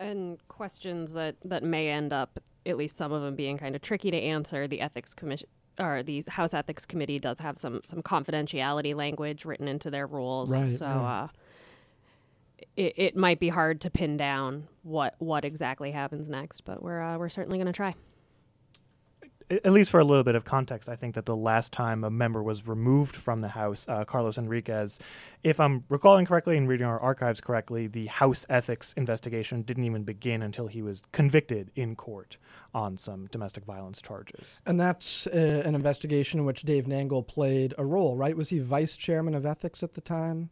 and 0.00 0.38
questions 0.48 1.14
that 1.14 1.36
that 1.44 1.62
may 1.62 1.88
end 1.88 2.12
up 2.12 2.38
at 2.66 2.76
least 2.76 2.96
some 2.96 3.12
of 3.12 3.22
them 3.22 3.34
being 3.34 3.56
kind 3.58 3.74
of 3.74 3.82
tricky 3.82 4.10
to 4.10 4.16
answer 4.20 4.68
the 4.68 4.80
ethics 4.80 5.14
commission 5.14 5.48
or 5.78 6.02
the 6.02 6.22
house 6.28 6.54
ethics 6.54 6.84
committee 6.86 7.18
does 7.18 7.38
have 7.40 7.56
some 7.58 7.80
some 7.84 8.02
confidentiality 8.02 8.94
language 8.94 9.44
written 9.44 9.66
into 9.68 9.90
their 9.90 10.06
rules 10.06 10.52
Right, 10.52 10.68
so 10.68 10.86
right. 10.86 11.22
uh 11.24 11.28
it, 12.76 12.94
it 12.96 13.16
might 13.16 13.40
be 13.40 13.48
hard 13.48 13.80
to 13.80 13.90
pin 13.90 14.16
down 14.16 14.68
what 14.82 15.14
what 15.18 15.44
exactly 15.44 15.90
happens 15.90 16.30
next 16.30 16.62
but 16.62 16.82
we're 16.82 17.00
uh, 17.00 17.18
we're 17.18 17.28
certainly 17.28 17.58
going 17.58 17.66
to 17.66 17.72
try 17.72 17.94
at 19.50 19.72
least 19.72 19.90
for 19.90 20.00
a 20.00 20.04
little 20.04 20.24
bit 20.24 20.34
of 20.34 20.44
context, 20.44 20.88
I 20.88 20.96
think 20.96 21.14
that 21.14 21.24
the 21.24 21.36
last 21.36 21.72
time 21.72 22.04
a 22.04 22.10
member 22.10 22.42
was 22.42 22.68
removed 22.68 23.16
from 23.16 23.40
the 23.40 23.48
House, 23.48 23.86
uh, 23.88 24.04
Carlos 24.04 24.36
Henriquez, 24.36 24.98
if 25.42 25.58
I'm 25.58 25.84
recalling 25.88 26.26
correctly 26.26 26.56
and 26.56 26.68
reading 26.68 26.86
our 26.86 27.00
archives 27.00 27.40
correctly, 27.40 27.86
the 27.86 28.06
House 28.06 28.44
ethics 28.48 28.92
investigation 28.94 29.62
didn't 29.62 29.84
even 29.84 30.04
begin 30.04 30.42
until 30.42 30.66
he 30.66 30.82
was 30.82 31.02
convicted 31.12 31.70
in 31.74 31.96
court 31.96 32.36
on 32.74 32.98
some 32.98 33.26
domestic 33.26 33.64
violence 33.64 34.02
charges. 34.02 34.60
And 34.66 34.78
that's 34.78 35.26
uh, 35.26 35.62
an 35.64 35.74
investigation 35.74 36.40
in 36.40 36.46
which 36.46 36.62
Dave 36.62 36.84
Nangle 36.84 37.26
played 37.26 37.74
a 37.78 37.86
role, 37.86 38.16
right? 38.16 38.36
Was 38.36 38.50
he 38.50 38.58
vice 38.58 38.96
chairman 38.96 39.34
of 39.34 39.46
ethics 39.46 39.82
at 39.82 39.94
the 39.94 40.00
time? 40.00 40.50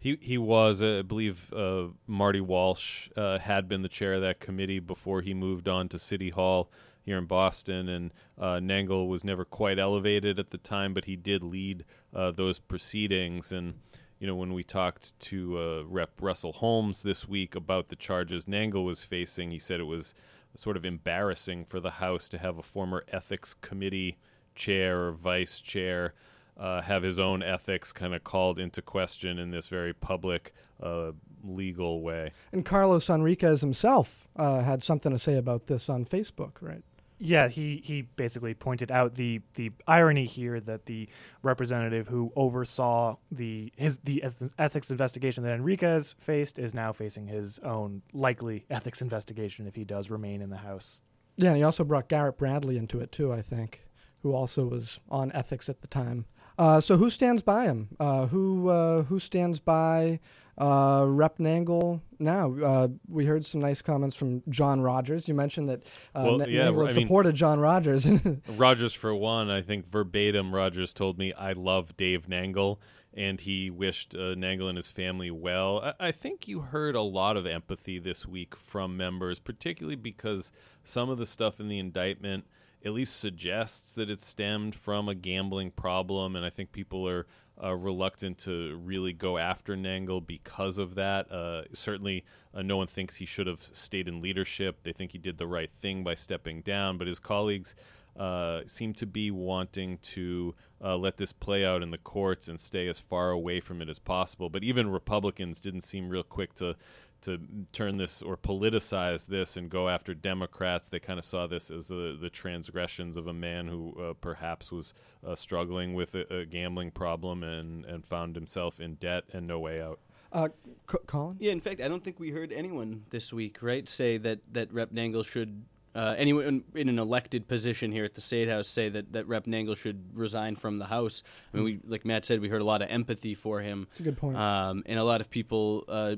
He 0.00 0.18
he 0.22 0.38
was, 0.38 0.80
uh, 0.82 1.00
I 1.00 1.02
believe, 1.02 1.52
uh, 1.52 1.88
Marty 2.06 2.40
Walsh 2.40 3.10
uh, 3.16 3.38
had 3.38 3.68
been 3.68 3.82
the 3.82 3.88
chair 3.88 4.14
of 4.14 4.22
that 4.22 4.40
committee 4.40 4.78
before 4.78 5.20
he 5.20 5.34
moved 5.34 5.68
on 5.68 5.88
to 5.90 5.98
City 5.98 6.30
Hall 6.30 6.70
here 7.02 7.18
in 7.18 7.26
Boston, 7.26 7.86
and 7.88 8.12
uh, 8.38 8.56
Nangle 8.56 9.08
was 9.08 9.24
never 9.24 9.44
quite 9.44 9.78
elevated 9.78 10.38
at 10.38 10.50
the 10.50 10.58
time, 10.58 10.94
but 10.94 11.04
he 11.04 11.16
did 11.16 11.42
lead 11.42 11.84
uh, 12.14 12.30
those 12.30 12.58
proceedings. 12.58 13.52
And 13.52 13.74
you 14.18 14.26
know, 14.26 14.34
when 14.34 14.54
we 14.54 14.64
talked 14.64 15.18
to 15.20 15.58
uh, 15.58 15.82
Rep. 15.84 16.12
Russell 16.20 16.54
Holmes 16.54 17.02
this 17.02 17.28
week 17.28 17.54
about 17.54 17.88
the 17.88 17.96
charges 17.96 18.46
Nangle 18.46 18.84
was 18.84 19.04
facing, 19.04 19.50
he 19.50 19.58
said 19.58 19.80
it 19.80 19.84
was 19.84 20.14
sort 20.56 20.78
of 20.78 20.84
embarrassing 20.86 21.66
for 21.66 21.78
the 21.78 21.92
House 21.92 22.30
to 22.30 22.38
have 22.38 22.56
a 22.56 22.62
former 22.62 23.04
ethics 23.08 23.52
committee 23.52 24.16
chair 24.54 25.08
or 25.08 25.12
vice 25.12 25.60
chair 25.60 26.14
uh, 26.60 26.82
have 26.82 27.02
his 27.02 27.18
own 27.18 27.42
ethics 27.42 27.90
kind 27.92 28.14
of 28.14 28.22
called 28.22 28.58
into 28.58 28.82
question 28.82 29.38
in 29.38 29.50
this 29.50 29.68
very 29.68 29.94
public, 29.94 30.52
uh, 30.82 31.12
legal 31.42 32.02
way. 32.02 32.32
And 32.52 32.64
Carlos 32.64 33.06
Henriquez 33.06 33.62
himself 33.62 34.28
uh, 34.36 34.60
had 34.60 34.82
something 34.82 35.10
to 35.10 35.18
say 35.18 35.36
about 35.36 35.66
this 35.66 35.88
on 35.88 36.04
Facebook, 36.04 36.52
right? 36.60 36.82
Yeah, 37.22 37.48
he, 37.48 37.82
he 37.84 38.02
basically 38.02 38.54
pointed 38.54 38.90
out 38.90 39.16
the, 39.16 39.42
the 39.54 39.72
irony 39.86 40.24
here 40.24 40.58
that 40.60 40.86
the 40.86 41.08
representative 41.42 42.08
who 42.08 42.32
oversaw 42.34 43.16
the 43.30 43.72
his 43.76 43.98
the 43.98 44.24
ethics 44.58 44.90
investigation 44.90 45.42
that 45.44 45.50
Henriquez 45.50 46.14
faced 46.18 46.58
is 46.58 46.72
now 46.72 46.92
facing 46.92 47.26
his 47.26 47.58
own 47.58 48.00
likely 48.14 48.64
ethics 48.70 49.02
investigation 49.02 49.66
if 49.66 49.74
he 49.74 49.84
does 49.84 50.08
remain 50.08 50.40
in 50.40 50.48
the 50.48 50.58
House. 50.58 51.02
Yeah, 51.36 51.48
and 51.48 51.58
he 51.58 51.62
also 51.62 51.84
brought 51.84 52.08
Garrett 52.08 52.38
Bradley 52.38 52.78
into 52.78 53.00
it 53.00 53.12
too, 53.12 53.34
I 53.34 53.42
think, 53.42 53.84
who 54.22 54.32
also 54.34 54.66
was 54.66 54.98
on 55.10 55.30
ethics 55.32 55.68
at 55.68 55.82
the 55.82 55.86
time. 55.86 56.24
Uh, 56.60 56.78
so 56.78 56.98
who 56.98 57.08
stands 57.08 57.40
by 57.42 57.64
him? 57.64 57.88
Uh, 57.98 58.26
who 58.26 58.68
uh, 58.68 59.02
who 59.04 59.18
stands 59.18 59.58
by 59.58 60.20
uh, 60.58 61.06
Rep 61.08 61.38
Nangle 61.38 62.02
now? 62.18 62.54
Uh, 62.54 62.88
we 63.08 63.24
heard 63.24 63.46
some 63.46 63.62
nice 63.62 63.80
comments 63.80 64.14
from 64.14 64.42
John 64.50 64.82
Rogers. 64.82 65.26
You 65.26 65.32
mentioned 65.32 65.70
that 65.70 65.82
uh, 66.14 66.22
Well, 66.22 66.48
yeah, 66.50 66.66
Nangle 66.66 66.82
had 66.84 66.92
I 66.92 66.96
mean- 66.96 67.06
supported 67.06 67.34
John 67.34 67.60
Rogers. 67.60 68.06
Rogers, 68.48 68.92
for 68.92 69.14
one, 69.14 69.48
I 69.50 69.62
think 69.62 69.86
verbatim, 69.86 70.54
Rogers 70.54 70.92
told 70.92 71.18
me, 71.18 71.32
I 71.32 71.52
love 71.52 71.96
Dave 71.96 72.26
Nangle, 72.26 72.76
and 73.14 73.40
he 73.40 73.70
wished 73.70 74.14
uh, 74.14 74.34
Nangle 74.36 74.68
and 74.68 74.76
his 74.76 74.88
family 74.88 75.30
well. 75.30 75.80
I-, 75.98 76.08
I 76.08 76.12
think 76.12 76.46
you 76.46 76.60
heard 76.60 76.94
a 76.94 77.00
lot 77.00 77.38
of 77.38 77.46
empathy 77.46 77.98
this 77.98 78.26
week 78.26 78.54
from 78.54 78.98
members, 78.98 79.38
particularly 79.38 79.96
because 79.96 80.52
some 80.84 81.08
of 81.08 81.16
the 81.16 81.24
stuff 81.26 81.58
in 81.58 81.68
the 81.68 81.78
indictment 81.78 82.44
at 82.84 82.92
least 82.92 83.18
suggests 83.18 83.94
that 83.94 84.10
it 84.10 84.20
stemmed 84.20 84.74
from 84.74 85.08
a 85.08 85.14
gambling 85.14 85.70
problem, 85.70 86.36
and 86.36 86.44
I 86.44 86.50
think 86.50 86.72
people 86.72 87.08
are. 87.08 87.26
Uh, 87.62 87.74
reluctant 87.74 88.38
to 88.38 88.80
really 88.82 89.12
go 89.12 89.36
after 89.36 89.76
Nangle 89.76 90.26
because 90.26 90.78
of 90.78 90.94
that. 90.94 91.30
Uh, 91.30 91.64
certainly, 91.74 92.24
uh, 92.54 92.62
no 92.62 92.78
one 92.78 92.86
thinks 92.86 93.16
he 93.16 93.26
should 93.26 93.46
have 93.46 93.62
stayed 93.62 94.08
in 94.08 94.22
leadership. 94.22 94.78
They 94.82 94.94
think 94.94 95.12
he 95.12 95.18
did 95.18 95.36
the 95.36 95.46
right 95.46 95.70
thing 95.70 96.02
by 96.02 96.14
stepping 96.14 96.62
down, 96.62 96.96
but 96.96 97.06
his 97.06 97.18
colleagues 97.18 97.74
uh, 98.18 98.62
seem 98.66 98.92
to 98.94 99.06
be 99.06 99.30
wanting 99.30 99.98
to 99.98 100.54
uh, 100.82 100.96
let 100.96 101.16
this 101.16 101.32
play 101.32 101.64
out 101.64 101.82
in 101.82 101.90
the 101.90 101.98
courts 101.98 102.48
and 102.48 102.58
stay 102.58 102.88
as 102.88 102.98
far 102.98 103.30
away 103.30 103.60
from 103.60 103.80
it 103.80 103.88
as 103.88 103.98
possible. 103.98 104.50
But 104.50 104.64
even 104.64 104.90
Republicans 104.90 105.60
didn't 105.60 105.82
seem 105.82 106.08
real 106.08 106.22
quick 106.22 106.54
to 106.54 106.76
to 107.22 107.38
turn 107.72 107.96
this 107.96 108.22
or 108.22 108.36
politicize 108.36 109.26
this 109.26 109.56
and 109.56 109.68
go 109.70 109.88
after 109.88 110.14
Democrats. 110.14 110.88
They 110.88 111.00
kind 111.00 111.18
of 111.18 111.24
saw 111.24 111.46
this 111.46 111.70
as 111.70 111.88
the, 111.88 112.16
the 112.20 112.30
transgressions 112.30 113.16
of 113.16 113.26
a 113.26 113.34
man 113.34 113.68
who 113.68 113.94
uh, 114.00 114.14
perhaps 114.14 114.72
was 114.72 114.94
uh, 115.26 115.34
struggling 115.34 115.94
with 115.94 116.14
a, 116.14 116.32
a 116.34 116.46
gambling 116.46 116.90
problem 116.90 117.42
and, 117.42 117.84
and 117.84 118.04
found 118.04 118.36
himself 118.36 118.80
in 118.80 118.94
debt 118.94 119.24
and 119.32 119.46
no 119.46 119.58
way 119.58 119.80
out. 119.82 120.00
uh, 120.32 120.48
C- 120.90 120.98
Colin? 121.06 121.36
Yeah, 121.40 121.52
in 121.52 121.60
fact, 121.60 121.80
I 121.80 121.88
don't 121.88 122.02
think 122.04 122.20
we 122.20 122.30
heard 122.30 122.52
anyone 122.52 123.04
this 123.10 123.32
week, 123.32 123.58
right, 123.62 123.88
say 123.88 124.16
that, 124.18 124.40
that 124.52 124.72
Rep 124.72 124.92
Nangle 124.92 125.26
should, 125.26 125.64
uh, 125.94 126.14
anyone 126.16 126.62
in 126.74 126.88
an 126.88 126.98
elected 127.00 127.48
position 127.48 127.90
here 127.90 128.04
at 128.04 128.14
the 128.14 128.20
State 128.20 128.48
House 128.48 128.68
say 128.68 128.88
that, 128.88 129.12
that 129.12 129.26
Rep 129.26 129.46
Nangle 129.46 129.76
should 129.76 130.16
resign 130.16 130.54
from 130.54 130.78
the 130.78 130.86
House. 130.86 131.24
I 131.52 131.56
mean, 131.56 131.64
we, 131.64 131.80
like 131.84 132.04
Matt 132.04 132.24
said, 132.24 132.40
we 132.40 132.48
heard 132.48 132.60
a 132.60 132.64
lot 132.64 132.80
of 132.80 132.88
empathy 132.90 133.34
for 133.34 133.60
him. 133.60 133.88
That's 133.90 134.00
a 134.00 134.04
good 134.04 134.16
point. 134.16 134.36
Um, 134.36 134.84
and 134.86 135.00
a 135.00 135.04
lot 135.04 135.20
of 135.20 135.30
people 135.30 135.84
uh, 135.88 136.14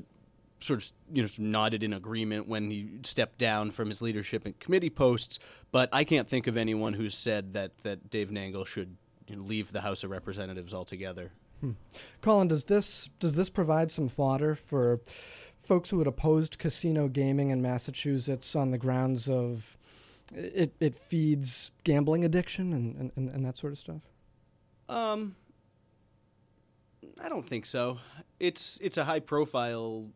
sort 0.63 0.83
of 0.83 0.91
you 1.13 1.21
know 1.21 1.27
sort 1.27 1.39
of 1.39 1.45
nodded 1.45 1.83
in 1.83 1.93
agreement 1.93 2.47
when 2.47 2.71
he 2.71 2.99
stepped 3.03 3.37
down 3.37 3.71
from 3.71 3.89
his 3.89 4.01
leadership 4.01 4.45
and 4.45 4.57
committee 4.59 4.89
posts. 4.89 5.39
But 5.71 5.89
I 5.91 6.03
can't 6.03 6.27
think 6.27 6.47
of 6.47 6.57
anyone 6.57 6.93
who's 6.93 7.15
said 7.15 7.53
that 7.53 7.79
that 7.79 8.09
Dave 8.09 8.29
Nangle 8.29 8.65
should 8.65 8.97
leave 9.29 9.71
the 9.71 9.81
House 9.81 10.03
of 10.03 10.11
Representatives 10.11 10.73
altogether. 10.73 11.31
Colin, 12.21 12.47
does 12.47 12.65
this 12.65 13.09
does 13.19 13.35
this 13.35 13.49
provide 13.49 13.89
some 13.89 14.09
fodder 14.09 14.55
for 14.55 14.99
folks 15.57 15.89
who 15.89 15.99
had 15.99 16.07
opposed 16.07 16.59
casino 16.59 17.07
gaming 17.07 17.49
in 17.49 17.61
Massachusetts 17.61 18.55
on 18.55 18.71
the 18.71 18.77
grounds 18.77 19.29
of 19.29 19.77
it, 20.33 20.73
it 20.79 20.95
feeds 20.95 21.71
gambling 21.83 22.25
addiction 22.25 22.73
and, 22.73 23.11
and, 23.15 23.31
and 23.31 23.45
that 23.45 23.55
sort 23.55 23.73
of 23.73 23.79
stuff? 23.79 24.01
Um, 24.89 25.35
I 27.21 27.29
don't 27.29 27.47
think 27.47 27.65
so. 27.65 27.99
It's 28.39 28.77
it's 28.81 28.97
a 28.97 29.05
high 29.05 29.19
profile, 29.19 30.09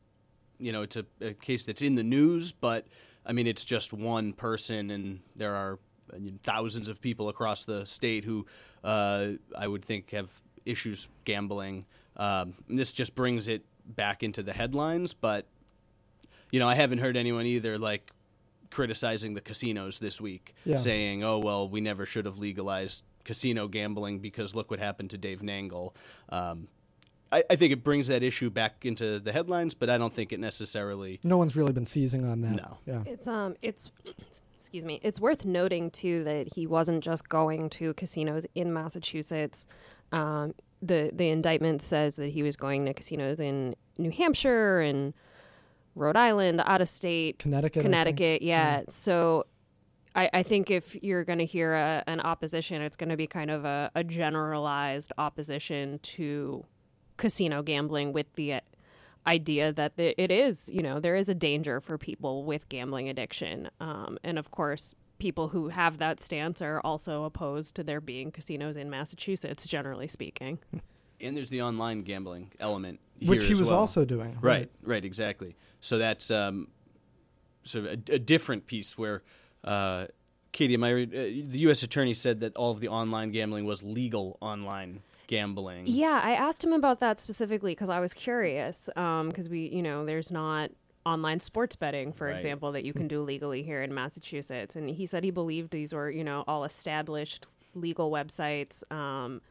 you 0.59 0.71
know, 0.71 0.81
it's 0.81 0.95
a, 0.95 1.05
a 1.21 1.33
case 1.33 1.65
that's 1.65 1.81
in 1.81 1.95
the 1.95 2.03
news, 2.03 2.51
but 2.51 2.87
I 3.25 3.33
mean, 3.33 3.47
it's 3.47 3.65
just 3.65 3.93
one 3.93 4.33
person, 4.33 4.89
and 4.91 5.19
there 5.35 5.55
are 5.55 5.79
uh, 6.13 6.17
thousands 6.43 6.87
of 6.87 7.01
people 7.01 7.29
across 7.29 7.65
the 7.65 7.85
state 7.85 8.23
who 8.23 8.45
uh, 8.83 9.29
I 9.57 9.67
would 9.67 9.83
think 9.83 10.11
have 10.11 10.29
issues 10.65 11.07
gambling. 11.25 11.85
Um, 12.15 12.53
this 12.67 12.91
just 12.91 13.15
brings 13.15 13.47
it 13.47 13.63
back 13.85 14.23
into 14.23 14.41
the 14.43 14.53
headlines, 14.53 15.13
but 15.13 15.45
you 16.51 16.59
know, 16.59 16.67
I 16.67 16.75
haven't 16.75 16.99
heard 16.99 17.17
anyone 17.17 17.45
either 17.45 17.77
like 17.77 18.11
criticizing 18.69 19.33
the 19.33 19.41
casinos 19.41 19.99
this 19.99 20.19
week, 20.19 20.53
Yeah. 20.65 20.75
saying, 20.77 21.23
"Oh 21.23 21.39
well, 21.39 21.69
we 21.69 21.81
never 21.81 22.05
should 22.05 22.25
have 22.25 22.39
legalized 22.39 23.03
casino 23.23 23.67
gambling 23.67 24.19
because 24.19 24.55
look 24.55 24.71
what 24.71 24.79
happened 24.79 25.09
to 25.11 25.17
Dave 25.17 25.41
Nangle." 25.41 25.93
Um, 26.29 26.67
I, 27.31 27.43
I 27.49 27.55
think 27.55 27.73
it 27.73 27.83
brings 27.83 28.07
that 28.07 28.23
issue 28.23 28.49
back 28.49 28.85
into 28.85 29.19
the 29.19 29.31
headlines, 29.31 29.73
but 29.73 29.89
I 29.89 29.97
don't 29.97 30.13
think 30.13 30.31
it 30.31 30.39
necessarily. 30.39 31.19
No 31.23 31.37
one's 31.37 31.55
really 31.55 31.73
been 31.73 31.85
seizing 31.85 32.25
on 32.25 32.41
that. 32.41 32.55
No. 32.55 32.77
Yeah. 32.85 33.03
It's 33.05 33.27
um 33.27 33.55
it's 33.61 33.91
excuse 34.55 34.85
me. 34.85 34.99
It's 35.03 35.19
worth 35.19 35.45
noting 35.45 35.91
too 35.91 36.23
that 36.23 36.53
he 36.55 36.67
wasn't 36.67 37.03
just 37.03 37.29
going 37.29 37.69
to 37.71 37.93
casinos 37.93 38.45
in 38.55 38.73
Massachusetts. 38.73 39.67
Um, 40.11 40.53
the 40.81 41.11
the 41.13 41.29
indictment 41.29 41.81
says 41.81 42.15
that 42.17 42.27
he 42.27 42.43
was 42.43 42.55
going 42.55 42.85
to 42.85 42.93
casinos 42.93 43.39
in 43.39 43.75
New 43.97 44.11
Hampshire 44.11 44.79
and 44.79 45.13
Rhode 45.95 46.15
Island, 46.15 46.61
out 46.65 46.81
of 46.81 46.89
state, 46.89 47.39
Connecticut. 47.39 47.79
I 47.79 47.81
think. 47.81 47.85
Connecticut. 47.85 48.41
Yeah. 48.41 48.83
So 48.87 49.47
I, 50.15 50.29
I 50.33 50.43
think 50.43 50.69
if 50.69 50.95
you're 51.03 51.23
going 51.23 51.39
to 51.39 51.45
hear 51.45 51.73
a, 51.73 52.03
an 52.07 52.19
opposition, 52.19 52.81
it's 52.81 52.95
going 52.95 53.09
to 53.09 53.17
be 53.17 53.27
kind 53.27 53.49
of 53.49 53.65
a, 53.65 53.91
a 53.95 54.03
generalized 54.03 55.11
opposition 55.17 55.99
to 56.03 56.65
casino 57.17 57.61
gambling 57.61 58.13
with 58.13 58.31
the 58.33 58.53
uh, 58.53 58.59
idea 59.25 59.73
that 59.73 59.93
it 59.97 60.31
is, 60.31 60.69
you 60.71 60.81
know, 60.81 60.99
there 60.99 61.15
is 61.15 61.27
a 61.27 61.35
danger 61.35 61.81
for 61.81 61.97
people 61.97 62.43
with 62.45 62.69
gambling 62.69 63.09
addiction. 63.09 63.69
Um, 63.79 64.17
and 64.23 64.39
of 64.39 64.51
course, 64.51 64.95
people 65.19 65.49
who 65.49 65.69
have 65.69 65.97
that 65.97 66.19
stance 66.19 66.61
are 66.61 66.79
also 66.81 67.23
opposed 67.25 67.75
to 67.75 67.83
there 67.83 67.99
being 67.99 68.31
casinos 68.31 68.77
in 68.77 68.89
Massachusetts, 68.89 69.67
generally 69.67 70.07
speaking. 70.07 70.59
And 71.19 71.35
there's 71.35 71.49
the 71.49 71.61
online 71.61 72.03
gambling 72.03 72.51
element, 72.59 72.99
Which 73.25 73.45
he 73.45 73.53
as 73.53 73.59
was 73.59 73.69
well. 73.69 73.79
also 73.79 74.05
doing. 74.05 74.37
Right, 74.39 74.69
right, 74.83 75.03
exactly. 75.03 75.55
So 75.81 75.97
that's 75.97 76.31
um, 76.31 76.67
sort 77.63 77.85
of 77.85 77.91
a, 77.91 78.13
a 78.13 78.19
different 78.19 78.67
piece 78.67 78.97
where, 78.97 79.23
uh, 79.63 80.05
Katie, 80.51 80.75
am 80.75 80.83
I, 80.83 81.03
uh, 81.03 81.05
the 81.05 81.59
U.S. 81.59 81.83
attorney 81.83 82.13
said 82.13 82.39
that 82.41 82.55
all 82.55 82.71
of 82.71 82.79
the 82.79 82.87
online 82.87 83.31
gambling 83.31 83.65
was 83.65 83.83
legal 83.83 84.37
online 84.41 85.01
gambling. 85.27 85.83
Yeah, 85.87 86.19
I 86.23 86.31
asked 86.33 86.63
him 86.63 86.73
about 86.73 86.99
that 86.99 87.19
specifically 87.19 87.71
because 87.71 87.89
I 87.89 87.99
was 87.99 88.13
curious. 88.13 88.89
Because 88.95 89.49
we, 89.49 89.67
you 89.67 89.81
know, 89.83 90.05
there's 90.05 90.31
not 90.31 90.71
online 91.05 91.39
sports 91.39 91.75
betting, 91.75 92.11
for 92.13 92.27
Right. 92.27 92.35
example, 92.35 92.71
that 92.73 92.83
you 92.83 92.93
can 92.93 93.07
do 93.07 93.21
legally 93.21 93.63
here 93.63 93.81
in 93.81 93.93
Massachusetts. 93.93 94.75
And 94.75 94.89
he 94.89 95.05
said 95.05 95.23
he 95.23 95.31
believed 95.31 95.71
these 95.71 95.93
were, 95.93 96.09
you 96.09 96.23
know, 96.23 96.43
all 96.47 96.63
established 96.63 97.45
legal 97.75 98.11
websites. 98.11 98.83
Um, 98.91 99.41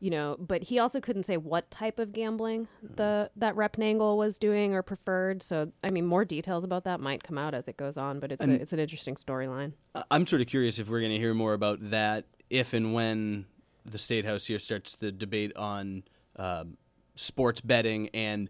you 0.00 0.10
know, 0.10 0.36
but 0.38 0.64
he 0.64 0.78
also 0.78 1.00
couldn't 1.00 1.22
say 1.22 1.38
what 1.38 1.70
type 1.70 1.98
of 1.98 2.12
gambling 2.12 2.68
the 2.82 3.30
that 3.36 3.56
Rep 3.56 3.76
Nangle 3.76 4.18
was 4.18 4.38
doing 4.38 4.74
or 4.74 4.82
preferred. 4.82 5.40
So, 5.42 5.72
I 5.82 5.90
mean, 5.90 6.04
more 6.04 6.26
details 6.26 6.62
about 6.62 6.84
that 6.84 7.00
might 7.00 7.22
come 7.22 7.38
out 7.38 7.54
as 7.54 7.68
it 7.68 7.78
goes 7.78 7.96
on, 7.96 8.20
but 8.20 8.30
it's 8.30 8.46
a, 8.46 8.50
it's 8.50 8.72
an 8.74 8.80
interesting 8.80 9.14
storyline. 9.14 9.72
I'm 10.10 10.26
sort 10.26 10.42
of 10.42 10.48
curious 10.48 10.78
if 10.78 10.90
we're 10.90 11.00
going 11.00 11.12
to 11.12 11.18
hear 11.18 11.32
more 11.32 11.54
about 11.54 11.90
that 11.90 12.26
if 12.50 12.74
and 12.74 12.92
when 12.92 13.46
the 13.84 13.98
state 13.98 14.24
house 14.24 14.46
here 14.46 14.58
starts 14.58 14.96
the 14.96 15.12
debate 15.12 15.54
on 15.56 16.04
um, 16.36 16.76
sports 17.14 17.60
betting 17.60 18.08
and 18.14 18.48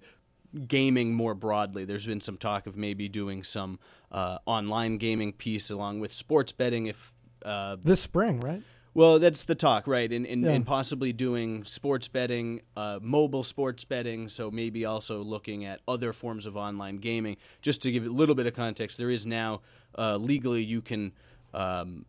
gaming 0.69 1.15
more 1.15 1.35
broadly. 1.35 1.85
There's 1.85 2.07
been 2.07 2.21
some 2.21 2.37
talk 2.37 2.67
of 2.67 2.77
maybe 2.77 3.09
doing 3.09 3.43
some 3.43 3.79
uh, 4.13 4.39
online 4.47 4.99
gaming 4.99 5.33
piece 5.33 5.71
along 5.71 6.01
with 6.01 6.13
sports 6.13 6.53
betting. 6.53 6.87
If 6.87 7.13
uh, 7.45 7.77
This 7.83 8.01
spring, 8.01 8.41
right? 8.41 8.63
well, 8.95 9.19
that's 9.19 9.43
the 9.45 9.57
talk, 9.57 9.89
right? 9.89 10.11
And 10.13 10.25
and, 10.27 10.45
Yeah. 10.45 10.53
and 10.53 10.65
possibly 10.65 11.13
doing 11.13 11.65
sports 11.65 12.07
betting, 12.07 12.61
uh, 12.77 13.01
mobile 13.03 13.43
sports 13.43 13.85
betting. 13.85 14.29
So 14.29 14.51
maybe 14.53 14.85
also 14.85 15.23
looking 15.23 15.65
at 15.65 15.81
other 15.89 16.13
forms 16.13 16.47
of 16.47 16.57
online 16.57 16.99
gaming. 16.99 17.37
Just 17.61 17.83
to 17.83 17.91
give 17.91 18.05
it 18.05 18.09
a 18.11 18.13
little 18.13 18.37
bit 18.37 18.47
of 18.47 18.55
context, 18.55 18.97
there 18.99 19.11
is 19.11 19.27
now 19.27 19.63
uh, 19.99 20.17
legally 20.17 20.63
you 20.63 20.81
can. 20.81 21.13
Um, 21.53 22.07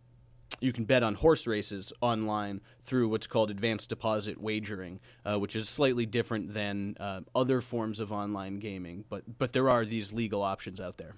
you 0.60 0.72
can 0.72 0.86
bet 0.86 1.04
on 1.04 1.16
horse 1.16 1.48
races 1.48 1.92
online 2.02 2.62
through 2.82 3.10
what's 3.10 3.28
called 3.28 3.52
advanced 3.52 3.90
deposit 3.90 4.40
wagering, 4.40 5.00
uh, 5.26 5.40
which 5.40 5.56
is 5.56 5.70
slightly 5.70 6.06
different 6.06 6.54
than 6.54 6.96
uh, 7.00 7.22
other 7.34 7.62
forms 7.62 8.00
of 8.00 8.12
online 8.12 8.60
gaming. 8.60 9.06
But 9.10 9.38
but 9.38 9.54
there 9.54 9.70
are 9.70 9.86
these 9.86 10.14
legal 10.14 10.42
options 10.42 10.80
out 10.80 10.98
there. 10.98 11.16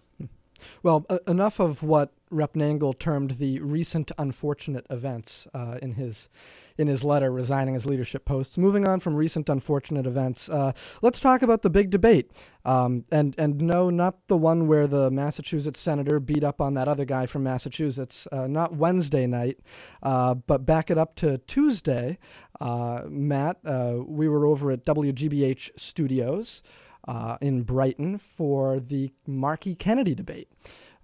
Well, 0.84 1.06
uh, 1.10 1.20
enough 1.28 1.60
of 1.60 1.84
what 1.84 2.14
Rep 2.30 2.54
Nangle 2.54 2.98
termed 2.98 3.32
the 3.32 3.60
recent 3.62 4.12
unfortunate 4.18 4.86
events 4.90 5.48
uh, 5.54 5.80
in 5.82 5.94
his 5.94 6.30
in 6.78 6.88
his 6.88 7.04
letter 7.04 7.32
resigning 7.32 7.74
his 7.74 7.88
leadership 7.88 8.24
posts. 8.24 8.56
Moving 8.58 8.86
on 8.86 9.00
from 9.00 9.16
recent 9.16 9.50
unfortunate 9.50 10.06
events, 10.06 10.48
uh, 10.48 10.74
let's 11.02 11.20
talk 11.20 11.42
about 11.42 11.64
the 11.64 11.70
big 11.70 11.90
debate. 11.90 12.32
Um, 12.66 13.06
and 13.12 13.34
and 13.38 13.62
no, 13.62 13.90
not 13.90 14.28
the 14.28 14.38
one 14.38 14.68
where 14.68 14.88
the 14.88 15.10
Massachusetts 15.10 15.80
senator 15.80 16.20
beat 16.20 16.44
up 16.44 16.60
on 16.60 16.74
that 16.74 16.88
other 16.88 17.06
guy 17.06 17.26
from 17.26 17.44
Massachusetts. 17.44 18.28
Uh, 18.32 18.48
not 18.48 18.76
Wednesday 18.76 19.26
night, 19.26 19.60
uh, 20.04 20.34
but 20.34 20.66
back 20.66 20.92
it 20.92 20.98
up 20.98 21.16
to 21.16 21.38
Tuesday. 21.40 22.18
Uh, 22.60 23.04
Matt, 23.08 23.58
uh, 23.66 24.00
we 24.06 24.28
were 24.28 24.46
over 24.46 24.72
at 24.72 24.86
WGBH 24.86 25.72
Studios 25.78 26.62
uh, 27.08 27.38
in 27.42 27.64
Brighton 27.64 28.18
for 28.18 28.80
the 28.80 29.12
Markey 29.26 29.76
Kennedy 29.76 30.14
debate. 30.14 30.50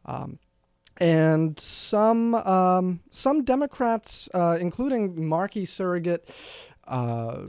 Um, 0.05 0.39
and 0.97 1.59
some 1.59 2.35
um, 2.35 2.99
some 3.09 3.43
Democrats, 3.43 4.29
uh, 4.33 4.57
including 4.59 5.27
Markey 5.27 5.65
surrogate 5.65 6.29
uh, 6.87 7.39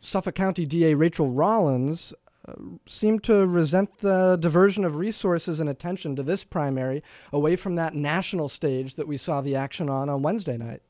Suffolk 0.00 0.34
County 0.34 0.66
DA 0.66 0.94
Rachel 0.94 1.30
Rollins, 1.30 2.14
uh, 2.46 2.54
seem 2.86 3.18
to 3.20 3.46
resent 3.46 3.98
the 3.98 4.36
diversion 4.40 4.84
of 4.84 4.96
resources 4.96 5.58
and 5.58 5.68
attention 5.68 6.14
to 6.16 6.22
this 6.22 6.44
primary 6.44 7.02
away 7.32 7.56
from 7.56 7.74
that 7.74 7.94
national 7.94 8.48
stage 8.48 8.94
that 8.94 9.08
we 9.08 9.16
saw 9.16 9.40
the 9.40 9.56
action 9.56 9.88
on 9.88 10.08
on 10.08 10.22
Wednesday 10.22 10.56
night. 10.56 10.82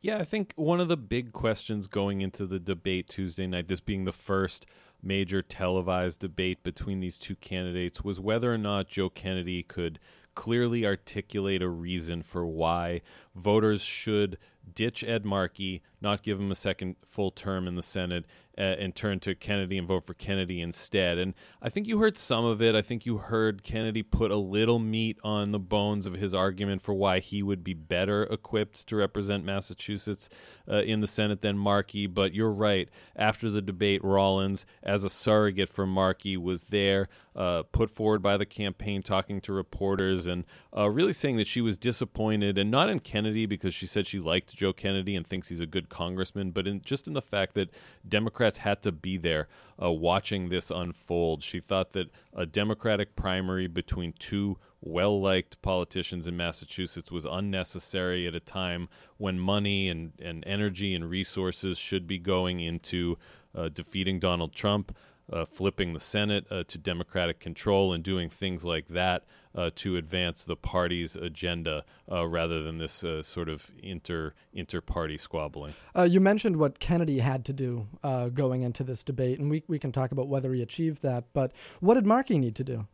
Yeah, 0.00 0.18
I 0.18 0.24
think 0.24 0.52
one 0.56 0.80
of 0.80 0.88
the 0.88 0.98
big 0.98 1.32
questions 1.32 1.86
going 1.86 2.20
into 2.20 2.46
the 2.46 2.58
debate 2.58 3.08
Tuesday 3.08 3.46
night, 3.46 3.68
this 3.68 3.80
being 3.80 4.04
the 4.04 4.12
first 4.12 4.66
major 5.04 5.42
televised 5.42 6.20
debate 6.20 6.62
between 6.62 7.00
these 7.00 7.18
two 7.18 7.36
candidates, 7.36 8.02
was 8.02 8.20
whether 8.20 8.52
or 8.52 8.58
not 8.58 8.88
Joe 8.88 9.10
Kennedy 9.10 9.62
could 9.62 9.98
clearly 10.34 10.84
articulate 10.84 11.62
a 11.62 11.68
reason 11.68 12.22
for 12.22 12.46
why 12.46 13.00
voters 13.34 13.82
should 13.82 14.38
ditch 14.74 15.04
Ed 15.04 15.24
Markey, 15.24 15.82
not 16.00 16.22
give 16.22 16.40
him 16.40 16.50
a 16.50 16.56
second 16.56 16.96
full 17.04 17.30
term 17.30 17.68
in 17.68 17.76
the 17.76 17.82
Senate, 17.82 18.24
uh, 18.56 18.62
and 18.62 18.94
turn 18.94 19.20
to 19.20 19.34
Kennedy 19.34 19.78
and 19.78 19.88
vote 19.88 20.04
for 20.04 20.14
Kennedy 20.14 20.60
instead. 20.60 21.18
And 21.18 21.34
I 21.60 21.68
think 21.68 21.86
you 21.86 21.98
heard 21.98 22.16
some 22.16 22.44
of 22.44 22.62
it. 22.62 22.74
I 22.74 22.82
think 22.82 23.06
you 23.06 23.18
heard 23.18 23.62
Kennedy 23.62 24.02
put 24.02 24.30
a 24.30 24.36
little 24.36 24.78
meat 24.78 25.18
on 25.24 25.52
the 25.52 25.58
bones 25.58 26.06
of 26.06 26.14
his 26.14 26.34
argument 26.34 26.82
for 26.82 26.94
why 26.94 27.20
he 27.20 27.42
would 27.42 27.64
be 27.64 27.74
better 27.74 28.24
equipped 28.24 28.86
to 28.88 28.96
represent 28.96 29.44
Massachusetts 29.44 30.28
uh, 30.68 30.82
in 30.82 31.00
the 31.00 31.06
Senate 31.06 31.42
than 31.42 31.58
Markey. 31.58 32.06
But 32.06 32.34
you're 32.34 32.50
right. 32.50 32.88
After 33.16 33.50
the 33.50 33.62
debate, 33.62 34.02
Rollins, 34.04 34.66
as 34.82 35.04
a 35.04 35.10
surrogate 35.10 35.68
for 35.68 35.86
Markey, 35.86 36.36
was 36.36 36.64
there, 36.64 37.08
uh, 37.36 37.64
put 37.72 37.90
forward 37.90 38.22
by 38.22 38.36
the 38.36 38.46
campaign, 38.46 39.02
talking 39.02 39.40
to 39.40 39.52
reporters, 39.52 40.26
and 40.26 40.44
uh, 40.76 40.88
really 40.88 41.12
saying 41.12 41.36
that 41.36 41.46
she 41.46 41.60
was 41.60 41.76
disappointed, 41.76 42.56
and 42.56 42.70
not 42.70 42.88
in 42.88 43.00
Kennedy 43.00 43.46
because 43.46 43.74
she 43.74 43.86
said 43.86 44.06
she 44.06 44.20
liked 44.20 44.54
Joe 44.54 44.72
Kennedy 44.72 45.16
and 45.16 45.26
thinks 45.26 45.48
he's 45.48 45.60
a 45.60 45.66
good 45.66 45.88
congressman, 45.88 46.52
but 46.52 46.66
in 46.66 46.80
just 46.80 47.08
in 47.08 47.12
the 47.12 47.22
fact 47.22 47.54
that 47.54 47.70
Democrats 48.06 48.43
had 48.44 48.82
to 48.82 48.92
be 48.92 49.16
there 49.16 49.48
uh, 49.82 49.90
watching 49.90 50.48
this 50.48 50.70
unfold. 50.70 51.42
She 51.42 51.60
thought 51.60 51.92
that 51.92 52.10
a 52.34 52.46
Democratic 52.46 53.16
primary 53.16 53.66
between 53.66 54.14
two 54.18 54.58
well 54.80 55.20
liked 55.20 55.60
politicians 55.62 56.26
in 56.26 56.36
Massachusetts 56.36 57.10
was 57.10 57.24
unnecessary 57.24 58.26
at 58.26 58.34
a 58.34 58.40
time 58.40 58.88
when 59.16 59.38
money 59.38 59.88
and, 59.88 60.12
and 60.20 60.44
energy 60.46 60.94
and 60.94 61.08
resources 61.08 61.78
should 61.78 62.06
be 62.06 62.18
going 62.18 62.60
into 62.60 63.16
uh, 63.54 63.68
defeating 63.68 64.18
Donald 64.18 64.54
Trump. 64.54 64.94
Uh, 65.32 65.44
flipping 65.46 65.94
the 65.94 66.00
Senate 66.00 66.46
uh, 66.50 66.62
to 66.64 66.76
Democratic 66.76 67.40
control 67.40 67.94
and 67.94 68.04
doing 68.04 68.28
things 68.28 68.62
like 68.62 68.88
that 68.88 69.24
uh, 69.54 69.70
to 69.74 69.96
advance 69.96 70.44
the 70.44 70.56
party's 70.56 71.16
agenda 71.16 71.84
uh, 72.10 72.26
rather 72.26 72.62
than 72.62 72.78
this 72.78 73.04
uh, 73.04 73.22
sort 73.22 73.48
of 73.48 73.72
inter 73.82 74.34
inter 74.52 74.80
party 74.80 75.16
squabbling. 75.16 75.74
Uh, 75.96 76.02
you 76.02 76.20
mentioned 76.20 76.56
what 76.56 76.80
Kennedy 76.80 77.20
had 77.20 77.44
to 77.46 77.52
do 77.52 77.86
uh, 78.02 78.28
going 78.28 78.62
into 78.62 78.82
this 78.84 79.04
debate, 79.04 79.38
and 79.38 79.50
we, 79.50 79.62
we 79.68 79.78
can 79.78 79.92
talk 79.92 80.12
about 80.12 80.28
whether 80.28 80.52
he 80.52 80.60
achieved 80.60 81.02
that. 81.02 81.24
But 81.32 81.52
what 81.80 81.94
did 81.94 82.06
Markey 82.06 82.38
need 82.38 82.56
to 82.56 82.64
do? 82.64 82.86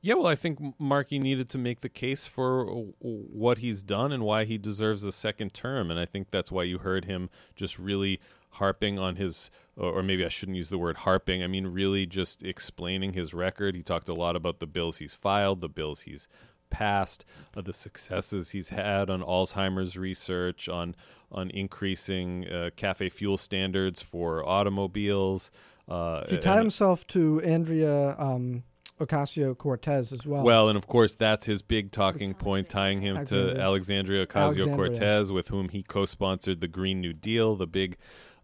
Yeah, 0.00 0.14
well, 0.14 0.26
I 0.26 0.34
think 0.34 0.78
Markey 0.78 1.18
needed 1.18 1.48
to 1.48 1.56
make 1.56 1.80
the 1.80 1.88
case 1.88 2.26
for 2.26 2.66
what 2.98 3.58
he's 3.58 3.82
done 3.82 4.12
and 4.12 4.22
why 4.22 4.44
he 4.44 4.58
deserves 4.58 5.02
a 5.02 5.10
second 5.10 5.54
term, 5.54 5.90
and 5.90 5.98
I 5.98 6.04
think 6.04 6.30
that's 6.30 6.52
why 6.52 6.64
you 6.64 6.76
heard 6.76 7.06
him 7.06 7.30
just 7.56 7.78
really 7.78 8.20
harping 8.54 8.98
on 8.98 9.16
his, 9.16 9.50
or 9.76 9.98
or 9.98 10.02
maybe 10.02 10.24
I 10.24 10.28
shouldn't 10.28 10.56
use 10.56 10.70
the 10.70 10.78
word 10.78 10.98
harping. 10.98 11.42
I 11.42 11.46
mean, 11.46 11.66
really 11.68 12.06
just 12.06 12.42
explaining 12.42 13.12
his 13.12 13.32
record. 13.34 13.74
He 13.74 13.82
talked 13.82 14.08
a 14.08 14.14
lot 14.14 14.36
about 14.36 14.58
the 14.60 14.66
bills 14.66 14.98
he's 14.98 15.14
filed, 15.14 15.60
the 15.60 15.68
bills 15.68 16.02
he's 16.02 16.28
passed, 16.70 17.24
uh, 17.56 17.60
the 17.60 17.72
successes 17.72 18.50
he's 18.50 18.70
had 18.70 19.08
on 19.10 19.22
Alzheimer's 19.22 19.96
research, 19.96 20.68
on 20.68 20.94
on 21.30 21.50
increasing 21.50 22.46
uh, 22.48 22.70
CAFE 22.76 23.10
fuel 23.12 23.36
standards 23.36 24.02
for 24.02 24.46
automobiles. 24.48 25.50
Uh, 25.88 26.24
He 26.28 26.34
and- 26.36 26.42
tied 26.42 26.58
himself 26.58 27.06
to 27.08 27.40
Andrea 27.42 28.16
um, 28.18 28.62
Ocasio 29.00 29.56
Cortez 29.58 30.12
as 30.12 30.24
well. 30.24 30.44
Well, 30.44 30.68
and 30.68 30.78
of 30.78 30.86
course, 30.86 31.14
that's 31.16 31.46
his 31.46 31.62
big 31.62 31.90
talking 31.90 32.32
point, 32.34 32.68
tying 32.68 33.00
him 33.00 33.16
Alexandria. 33.16 33.54
to 33.54 33.60
Alexandria 33.60 34.26
Ocasio 34.26 34.76
Cortez, 34.76 35.32
with 35.32 35.48
whom 35.48 35.68
he 35.70 35.82
co 35.82 36.04
sponsored 36.04 36.60
the 36.60 36.68
Green 36.68 37.00
New 37.00 37.12
Deal, 37.12 37.56
the 37.56 37.66
big 37.66 37.96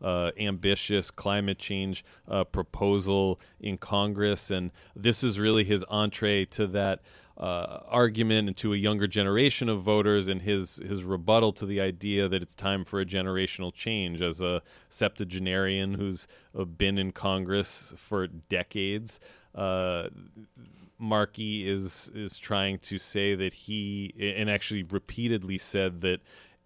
uh, 0.02 0.30
ambitious 0.38 1.10
climate 1.10 1.58
change 1.58 2.04
uh, 2.28 2.44
proposal 2.44 3.40
in 3.60 3.78
Congress. 3.78 4.50
And 4.50 4.70
this 4.96 5.22
is 5.22 5.38
really 5.38 5.64
his 5.64 5.84
entree 5.84 6.44
to 6.46 6.66
that. 6.68 7.00
Uh, 7.38 7.80
argument 7.88 8.48
and 8.48 8.56
to 8.58 8.74
a 8.74 8.76
younger 8.76 9.06
generation 9.06 9.70
of 9.70 9.80
voters, 9.80 10.28
and 10.28 10.42
his 10.42 10.76
his 10.76 11.02
rebuttal 11.04 11.52
to 11.52 11.64
the 11.64 11.80
idea 11.80 12.28
that 12.28 12.42
it's 12.42 12.54
time 12.54 12.84
for 12.84 13.00
a 13.00 13.06
generational 13.06 13.72
change. 13.72 14.20
As 14.20 14.42
a 14.42 14.60
septuagenarian 14.90 15.94
who's 15.94 16.28
been 16.76 16.98
in 16.98 17.12
Congress 17.12 17.94
for 17.96 18.26
decades, 18.26 19.20
uh, 19.54 20.08
Markey 20.98 21.66
is 21.66 22.12
is 22.14 22.36
trying 22.36 22.78
to 22.80 22.98
say 22.98 23.34
that 23.34 23.54
he 23.54 24.12
and 24.18 24.50
actually 24.50 24.82
repeatedly 24.82 25.56
said 25.56 26.02
that 26.02 26.20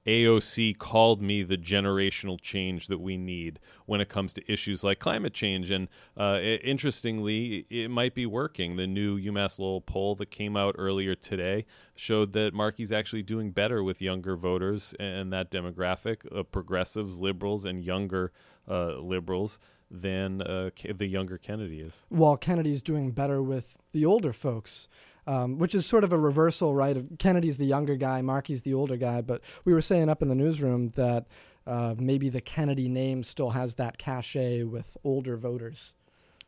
AOC 0.07 0.77
called 0.79 1.23
me 1.23 1.43
the 1.43 1.57
generational 1.57 2.41
change 2.41 2.89
that 2.89 2.99
we 3.01 3.17
need 3.17 3.59
when 3.87 4.01
it 4.01 4.09
comes 4.09 4.35
to 4.35 4.53
issues 4.53 4.85
like 4.85 4.99
climate 4.99 5.33
change. 5.33 5.71
And 5.71 5.89
uh, 6.19 6.35
i- 6.35 6.61
interestingly, 6.63 7.67
it 7.71 7.91
might 7.91 8.15
be 8.15 8.27
working. 8.27 8.77
The 8.77 8.87
new 8.87 9.19
UMass 9.19 9.59
Lowell 9.59 9.81
poll 9.81 10.15
that 10.17 10.31
came 10.31 10.57
out 10.57 10.75
earlier 10.79 11.15
today 11.15 11.65
showed 11.95 12.33
that 12.35 12.53
Markey's 12.55 12.93
actually 12.93 13.23
doing 13.23 13.51
better 13.51 13.83
with 13.83 14.03
younger 14.03 14.37
voters 14.37 14.95
and 15.01 15.33
that 15.33 15.51
demographic, 15.51 16.19
uh, 16.37 16.43
progressives, 16.43 17.21
liberals, 17.21 17.65
and 17.65 17.83
younger 17.85 18.33
uh, 18.69 18.97
liberals 18.99 19.59
than 19.91 20.43
uh, 20.43 20.71
the 20.95 21.07
younger 21.07 21.39
Kennedy 21.39 21.81
is. 21.81 22.05
while 22.09 22.37
Kennedy's 22.37 22.83
doing 22.83 23.11
better 23.13 23.43
with 23.43 23.77
the 23.93 24.05
older 24.05 24.33
folks, 24.33 24.89
um, 25.27 25.59
which 25.59 25.75
is 25.75 25.87
sort 25.87 26.05
of 26.05 26.13
a 26.13 26.19
reversal, 26.19 26.75
right? 26.75 26.97
Of 26.97 27.19
Kennedy's 27.19 27.57
the 27.57 27.67
younger 27.67 27.97
guy, 27.97 28.21
Markey's 28.23 28.63
the 28.63 28.75
older 28.75 28.97
guy. 28.97 29.21
But 29.21 29.43
we 29.65 29.73
were 29.73 29.83
saying 29.83 30.09
up 30.09 30.23
in 30.23 30.29
the 30.29 30.35
newsroom 30.35 30.89
that 30.91 31.27
uh, 31.67 31.95
maybe 31.99 32.29
the 32.29 32.41
Kennedy 32.41 32.89
name 32.89 33.23
still 33.23 33.51
has 33.51 33.77
that 33.77 33.99
cachet 33.99 34.65
with 34.65 34.97
older 35.05 35.37
voters. 35.37 35.95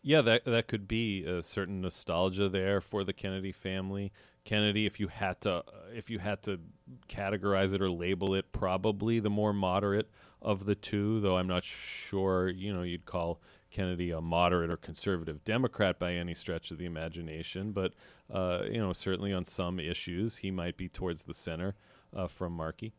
Yeah, 0.03 0.23
that 0.23 0.45
that 0.45 0.69
could 0.69 0.87
be 0.87 1.25
a 1.25 1.43
certain 1.43 1.81
nostalgia 1.81 2.49
there 2.49 2.81
for 2.81 3.03
the 3.03 3.13
Kennedy 3.13 3.51
family. 3.51 4.13
Kennedy, 4.45 4.87
if 4.87 5.01
you 5.01 5.09
had 5.09 5.41
to, 5.41 5.65
if 5.93 6.09
you 6.09 6.21
had 6.21 6.43
to 6.45 6.61
categorize 7.09 7.73
it 7.73 7.83
or 7.83 7.91
label 7.91 8.35
it, 8.35 8.53
probably 8.53 9.19
the 9.19 9.31
more 9.31 9.53
moderate 9.53 10.09
of 10.41 10.65
the 10.65 10.77
two. 10.77 11.19
Though 11.21 11.37
I'm 11.37 11.49
not 11.49 11.65
sure, 11.65 12.49
you 12.49 12.73
know, 12.73 12.83
you'd 12.83 13.05
call 13.05 13.41
Kennedy 13.71 14.11
a 14.11 14.21
moderate 14.21 14.71
or 14.71 14.77
conservative 14.77 15.45
Democrat 15.45 15.99
by 15.99 16.13
any 16.15 16.35
stretch 16.35 16.71
of 16.71 16.79
the 16.79 16.85
imagination. 16.85 17.73
But 17.73 17.95
uh, 18.33 18.63
you 18.71 18.79
know, 18.79 18.93
certainly 18.93 19.33
on 19.33 19.45
some 19.45 19.79
issues, 19.79 20.39
he 20.39 20.51
might 20.51 20.77
be 20.77 20.89
towards 20.89 21.25
the 21.25 21.35
center 21.35 21.75
uh, 22.15 22.27
from 22.27 22.53
Markey. 22.53 22.93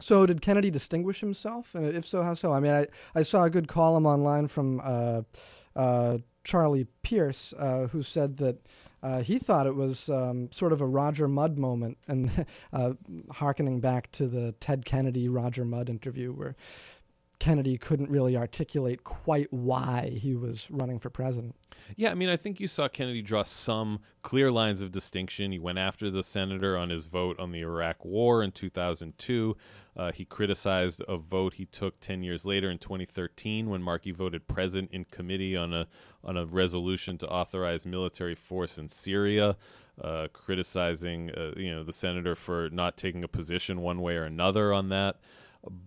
So, 0.00 0.24
did 0.24 0.40
Kennedy 0.40 0.70
distinguish 0.70 1.20
himself? 1.20 1.74
And 1.74 1.94
if 1.94 2.06
so, 2.06 2.22
how 2.22 2.34
so? 2.34 2.52
I 2.52 2.60
mean, 2.60 2.72
I, 2.72 2.86
I 3.14 3.22
saw 3.22 3.44
a 3.44 3.50
good 3.50 3.68
column 3.68 4.06
online 4.06 4.48
from 4.48 4.80
uh, 4.82 5.22
uh, 5.76 6.18
Charlie 6.42 6.86
Pierce, 7.02 7.52
uh, 7.58 7.88
who 7.88 8.02
said 8.02 8.38
that 8.38 8.66
uh, 9.02 9.20
he 9.20 9.38
thought 9.38 9.66
it 9.66 9.74
was 9.74 10.08
um, 10.08 10.50
sort 10.52 10.72
of 10.72 10.80
a 10.80 10.86
Roger 10.86 11.28
Mudd 11.28 11.58
moment, 11.58 11.98
and 12.08 12.46
uh, 12.72 12.94
harkening 13.30 13.80
back 13.80 14.10
to 14.12 14.26
the 14.26 14.52
Ted 14.52 14.84
Kennedy 14.84 15.28
Roger 15.28 15.64
Mudd 15.64 15.90
interview, 15.90 16.32
where 16.32 16.56
Kennedy 17.40 17.78
couldn't 17.78 18.10
really 18.10 18.36
articulate 18.36 19.02
quite 19.02 19.50
why 19.50 20.10
he 20.10 20.36
was 20.36 20.70
running 20.70 20.98
for 20.98 21.08
president. 21.08 21.56
Yeah, 21.96 22.10
I 22.10 22.14
mean, 22.14 22.28
I 22.28 22.36
think 22.36 22.60
you 22.60 22.68
saw 22.68 22.86
Kennedy 22.86 23.22
draw 23.22 23.42
some 23.44 24.00
clear 24.20 24.52
lines 24.52 24.82
of 24.82 24.92
distinction. 24.92 25.50
He 25.50 25.58
went 25.58 25.78
after 25.78 26.10
the 26.10 26.22
senator 26.22 26.76
on 26.76 26.90
his 26.90 27.06
vote 27.06 27.40
on 27.40 27.50
the 27.50 27.60
Iraq 27.60 28.04
War 28.04 28.42
in 28.42 28.52
2002. 28.52 29.56
Uh, 29.96 30.12
he 30.12 30.26
criticized 30.26 31.02
a 31.08 31.16
vote 31.16 31.54
he 31.54 31.64
took 31.64 31.98
10 31.98 32.22
years 32.22 32.44
later 32.44 32.70
in 32.70 32.76
2013 32.76 33.70
when 33.70 33.82
Markey 33.82 34.12
voted 34.12 34.46
present 34.46 34.90
in 34.92 35.06
committee 35.06 35.56
on 35.56 35.72
a 35.72 35.88
on 36.22 36.36
a 36.36 36.44
resolution 36.44 37.16
to 37.18 37.28
authorize 37.28 37.86
military 37.86 38.34
force 38.34 38.76
in 38.78 38.88
Syria. 38.88 39.56
Uh, 40.00 40.28
criticizing, 40.32 41.30
uh, 41.30 41.52
you 41.56 41.70
know, 41.74 41.82
the 41.82 41.92
senator 41.92 42.34
for 42.34 42.70
not 42.70 42.96
taking 42.96 43.24
a 43.24 43.28
position 43.28 43.80
one 43.80 44.00
way 44.00 44.16
or 44.16 44.24
another 44.24 44.72
on 44.72 44.88
that. 44.90 45.16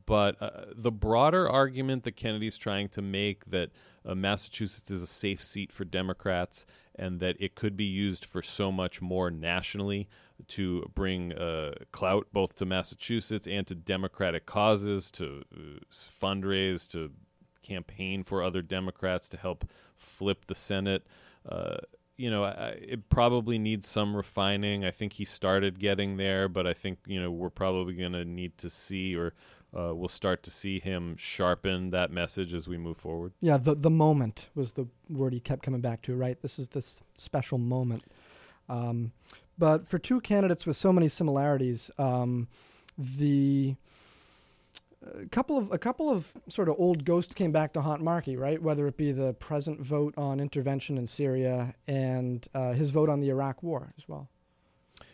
But 0.05 0.41
uh, 0.41 0.65
the 0.75 0.91
broader 0.91 1.49
argument 1.49 2.03
that 2.03 2.15
Kennedy's 2.15 2.57
trying 2.57 2.89
to 2.89 3.01
make 3.01 3.45
that 3.45 3.71
uh, 4.05 4.13
Massachusetts 4.15 4.91
is 4.91 5.01
a 5.01 5.07
safe 5.07 5.41
seat 5.41 5.71
for 5.71 5.83
Democrats 5.85 6.65
and 6.95 7.19
that 7.19 7.35
it 7.39 7.55
could 7.55 7.75
be 7.75 7.85
used 7.85 8.23
for 8.23 8.41
so 8.41 8.71
much 8.71 9.01
more 9.01 9.31
nationally 9.31 10.07
to 10.47 10.89
bring 10.93 11.33
uh, 11.33 11.73
clout 11.91 12.27
both 12.31 12.55
to 12.55 12.65
Massachusetts 12.65 13.47
and 13.47 13.65
to 13.67 13.75
Democratic 13.75 14.45
causes, 14.45 15.09
to 15.11 15.43
uh, 15.55 15.79
fundraise, 15.91 16.89
to 16.91 17.11
campaign 17.63 18.23
for 18.23 18.43
other 18.43 18.61
Democrats 18.61 19.27
to 19.29 19.37
help 19.37 19.65
flip 19.95 20.45
the 20.45 20.55
Senate. 20.55 21.07
Uh, 21.47 21.77
you 22.15 22.29
know, 22.29 22.43
I, 22.43 22.77
it 22.79 23.09
probably 23.09 23.57
needs 23.57 23.87
some 23.87 24.15
refining. 24.15 24.85
I 24.85 24.91
think 24.91 25.13
he 25.13 25.25
started 25.25 25.79
getting 25.79 26.17
there, 26.17 26.47
but 26.47 26.67
I 26.67 26.73
think 26.73 26.99
you 27.07 27.19
know 27.19 27.31
we're 27.31 27.49
probably 27.49 27.95
going 27.95 28.11
to 28.13 28.25
need 28.25 28.57
to 28.59 28.69
see 28.69 29.15
or 29.15 29.33
uh, 29.75 29.93
we'll 29.95 30.07
start 30.07 30.43
to 30.43 30.51
see 30.51 30.79
him 30.79 31.15
sharpen 31.17 31.89
that 31.91 32.11
message 32.11 32.53
as 32.53 32.67
we 32.67 32.77
move 32.77 32.97
forward. 32.97 33.33
Yeah, 33.41 33.57
the 33.57 33.75
the 33.75 33.89
moment 33.89 34.49
was 34.55 34.73
the 34.73 34.87
word 35.09 35.33
he 35.33 35.39
kept 35.39 35.63
coming 35.63 35.81
back 35.81 36.01
to. 36.03 36.15
Right, 36.15 36.41
this 36.41 36.59
is 36.59 36.69
this 36.69 37.01
special 37.15 37.57
moment. 37.57 38.03
Um, 38.69 39.11
but 39.57 39.87
for 39.87 39.99
two 39.99 40.21
candidates 40.21 40.65
with 40.65 40.77
so 40.77 40.93
many 40.93 41.07
similarities, 41.07 41.91
um, 41.97 42.47
the 42.97 43.75
a 45.21 45.25
couple 45.27 45.57
of 45.57 45.71
a 45.71 45.77
couple 45.77 46.09
of 46.09 46.33
sort 46.47 46.69
of 46.69 46.75
old 46.77 47.05
ghosts 47.05 47.33
came 47.33 47.51
back 47.51 47.73
to 47.73 47.81
haunt 47.81 48.01
Markey, 48.01 48.37
right? 48.37 48.61
Whether 48.61 48.87
it 48.87 48.97
be 48.97 49.11
the 49.11 49.33
present 49.33 49.81
vote 49.81 50.13
on 50.17 50.39
intervention 50.39 50.97
in 50.97 51.07
Syria 51.07 51.75
and 51.87 52.47
uh, 52.53 52.73
his 52.73 52.91
vote 52.91 53.09
on 53.09 53.19
the 53.19 53.29
Iraq 53.29 53.63
War 53.63 53.93
as 53.97 54.07
well. 54.07 54.29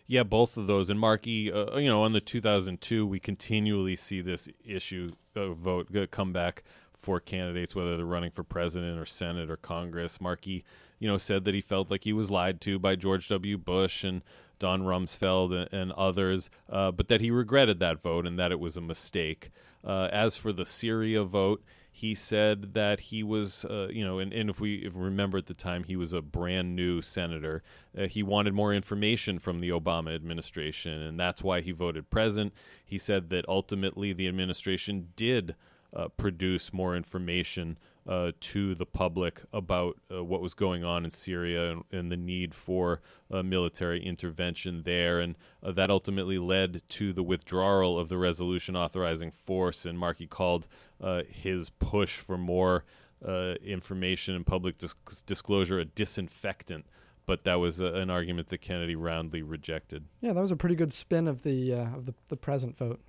Yeah, 0.10 0.24
both 0.24 0.58
of 0.58 0.66
those. 0.66 0.90
And 0.90 1.00
Markey, 1.00 1.54
uh, 1.54 1.78
you 1.78 1.88
know, 1.88 2.02
on 2.02 2.14
the 2.14 2.20
2002, 2.20 3.06
we 3.06 3.20
continually 3.20 3.96
see 3.96 4.22
this 4.22 4.50
issue 4.66 5.12
uh, 5.36 5.50
vote 5.50 5.90
come 6.10 6.34
back 6.34 6.64
for 6.96 7.20
candidates, 7.20 7.76
whether 7.76 7.96
they're 7.96 8.08
running 8.08 8.32
for 8.32 8.44
president 8.44 8.98
or 8.98 9.06
Senate 9.06 9.52
or 9.52 9.56
Congress. 9.56 10.20
Markey, 10.20 10.66
you 10.98 11.08
know, 11.08 11.18
said 11.18 11.46
that 11.46 11.54
he 11.54 11.62
felt 11.62 11.92
like 11.92 12.06
he 12.06 12.12
was 12.12 12.32
lied 12.32 12.60
to 12.62 12.80
by 12.80 12.96
George 12.96 13.28
W. 13.28 13.56
Bush 13.60 14.04
and 14.04 14.24
Don 14.58 14.82
Rumsfeld 14.82 15.54
and, 15.54 15.72
and 15.72 15.92
others, 15.92 16.50
uh, 16.68 16.90
but 16.90 17.08
that 17.10 17.22
he 17.22 17.30
regretted 17.30 17.78
that 17.80 18.02
vote 18.02 18.26
and 18.26 18.40
that 18.40 18.52
it 18.52 18.60
was 18.60 18.76
a 18.76 18.82
mistake. 18.82 19.52
Uh, 19.86 20.10
as 20.12 20.36
for 20.36 20.52
the 20.52 20.66
Syria 20.66 21.24
vote, 21.24 21.64
he 22.00 22.16
said 22.16 22.76
that 22.76 23.02
he 23.02 23.24
was, 23.24 23.66
uh, 23.66 23.90
you 23.92 24.06
know, 24.06 24.20
and, 24.20 24.32
and 24.32 24.50
if 24.50 24.62
we 24.62 24.76
if 24.78 24.96
we 24.96 25.04
remember 25.04 25.38
at 25.38 25.48
the 25.48 25.54
time, 25.54 25.84
he 25.84 25.98
was 25.98 26.14
a 26.14 26.22
brand 26.22 26.74
new 26.74 27.02
senator. 27.02 27.62
Uh, 27.98 28.08
he 28.08 28.24
wanted 28.24 28.54
more 28.54 28.74
information 28.74 29.38
from 29.38 29.60
the 29.60 29.68
Obama 29.68 30.16
administration, 30.16 31.02
and 31.02 31.20
that's 31.20 31.44
why 31.44 31.60
he 31.60 31.74
voted 31.74 32.10
present. 32.10 32.54
He 32.86 32.98
said 32.98 33.30
that 33.32 33.44
ultimately 33.50 34.14
the 34.14 34.30
administration 34.30 35.10
did 35.18 35.56
uh, 35.94 36.08
produce 36.10 36.72
more 36.72 36.96
information 36.96 37.78
uh, 38.08 38.32
to 38.40 38.74
the 38.76 38.86
public 38.86 39.42
about 39.54 40.00
uh, 40.12 40.24
what 40.24 40.42
was 40.42 40.54
going 40.54 40.84
on 40.84 41.06
in 41.06 41.12
Syria 41.12 41.72
and, 41.72 41.84
and 41.92 42.12
the 42.12 42.18
need 42.18 42.56
for 42.56 43.00
military 43.44 44.04
intervention 44.04 44.82
there. 44.84 45.20
And 45.20 45.36
uh, 45.64 45.72
that 45.74 45.92
ultimately 45.92 46.40
led 46.40 46.82
to 46.90 47.14
the 47.14 47.22
withdrawal 47.22 48.00
of 48.00 48.10
the 48.10 48.18
resolution 48.18 48.76
authorizing 48.76 49.30
force. 49.32 49.86
And 49.86 50.00
Markey 50.00 50.26
called 50.26 50.68
uh, 51.00 51.22
his 51.30 51.70
push 51.70 52.18
for 52.18 52.38
more 52.38 52.84
uh, 53.26 53.56
information 53.64 54.34
and 54.34 54.46
public 54.46 54.78
dis- 54.80 54.96
disclosure 55.26 55.80
a 55.80 55.86
disinfectant. 55.86 56.86
But 57.28 57.44
that 57.44 57.56
was 57.56 57.80
an 57.80 58.10
argument 58.10 58.48
that 58.48 58.58
Kennedy 58.58 58.96
roundly 58.96 59.44
rejected. 59.44 60.06
Yeah, 60.20 60.34
that 60.34 60.42
was 60.42 60.52
a 60.52 60.56
pretty 60.56 60.74
good 60.74 60.92
spin 60.92 61.28
of 61.28 61.44
the 61.44 61.74
of 61.74 62.08
the, 62.08 62.16
the 62.30 62.38
present 62.38 62.76
vote. 62.76 63.00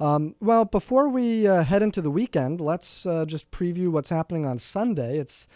Um, 0.00 0.34
well, 0.40 0.64
before 0.64 1.08
we 1.08 1.46
uh, 1.46 1.62
head 1.62 1.82
into 1.82 2.00
the 2.00 2.10
weekend, 2.10 2.60
let's 2.60 3.06
uh, 3.06 3.24
just 3.24 3.50
preview 3.50 3.88
what's 3.88 4.10
happening 4.10 4.46
on 4.46 4.58
Sunday. 4.58 5.18
It's 5.18 5.46